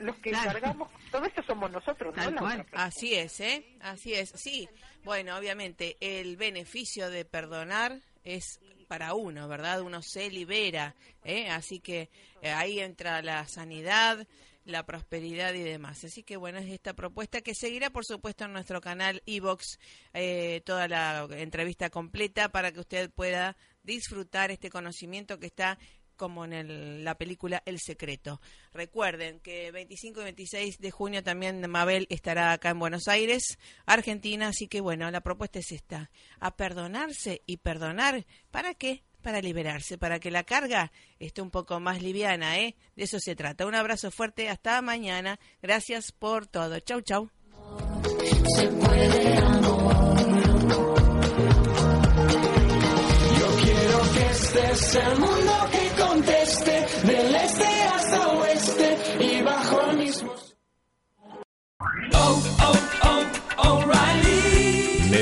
los 0.00 0.16
que 0.16 0.30
cargamos, 0.30 0.88
todo 1.10 1.24
esto 1.26 1.42
somos 1.42 1.70
nosotros, 1.70 2.14
¿no? 2.16 2.48
Así 2.72 3.14
es, 3.14 3.40
¿eh? 3.40 3.64
Así 3.80 4.14
es, 4.14 4.30
sí. 4.34 4.68
Bueno, 5.04 5.36
obviamente 5.36 5.96
el 6.00 6.36
beneficio 6.36 7.10
de 7.10 7.24
perdonar 7.24 8.00
es 8.24 8.60
para 8.88 9.14
uno, 9.14 9.48
¿verdad? 9.48 9.82
Uno 9.82 10.00
se 10.02 10.30
libera, 10.30 10.94
¿eh? 11.24 11.50
Así 11.50 11.80
que 11.80 12.08
eh, 12.42 12.50
ahí 12.50 12.80
entra 12.80 13.20
la 13.22 13.46
sanidad, 13.46 14.26
la 14.64 14.86
prosperidad 14.86 15.54
y 15.54 15.62
demás. 15.62 16.04
Así 16.04 16.22
que 16.22 16.36
bueno, 16.36 16.58
es 16.58 16.70
esta 16.70 16.94
propuesta 16.94 17.40
que 17.40 17.54
seguirá 17.54 17.90
por 17.90 18.04
supuesto 18.04 18.44
en 18.44 18.52
nuestro 18.52 18.80
canal 18.80 19.22
Evox 19.26 19.78
eh, 20.12 20.62
toda 20.64 20.88
la 20.88 21.26
entrevista 21.30 21.90
completa 21.90 22.50
para 22.50 22.72
que 22.72 22.80
usted 22.80 23.10
pueda 23.10 23.56
disfrutar 23.82 24.50
este 24.50 24.70
conocimiento 24.70 25.38
que 25.38 25.46
está 25.46 25.78
como 26.16 26.44
en 26.44 27.04
la 27.04 27.16
película 27.16 27.62
El 27.66 27.78
Secreto. 27.80 28.40
Recuerden 28.72 29.40
que 29.40 29.70
25 29.72 30.20
y 30.20 30.24
26 30.24 30.78
de 30.78 30.90
junio 30.90 31.22
también 31.22 31.68
Mabel 31.68 32.06
estará 32.10 32.52
acá 32.52 32.70
en 32.70 32.78
Buenos 32.78 33.08
Aires, 33.08 33.58
Argentina, 33.86 34.48
así 34.48 34.68
que 34.68 34.80
bueno, 34.80 35.10
la 35.10 35.22
propuesta 35.22 35.58
es 35.58 35.72
esta, 35.72 36.10
a 36.38 36.56
perdonarse 36.56 37.42
y 37.46 37.58
perdonar, 37.58 38.24
¿para 38.50 38.74
qué? 38.74 39.02
Para 39.24 39.40
liberarse, 39.40 39.98
para 39.98 40.20
que 40.20 40.30
la 40.30 40.44
carga 40.44 40.92
esté 41.18 41.42
un 41.42 41.50
poco 41.50 41.80
más 41.80 42.00
liviana, 42.00 42.58
¿eh? 42.58 42.76
De 42.94 43.04
eso 43.04 43.18
se 43.18 43.34
trata. 43.34 43.66
Un 43.66 43.74
abrazo 43.74 44.12
fuerte, 44.12 44.48
hasta 44.48 44.80
mañana. 44.82 45.40
Gracias 45.60 46.12
por 46.12 46.46
todo. 46.46 46.78
Chau, 46.78 47.00
chau. 47.00 47.30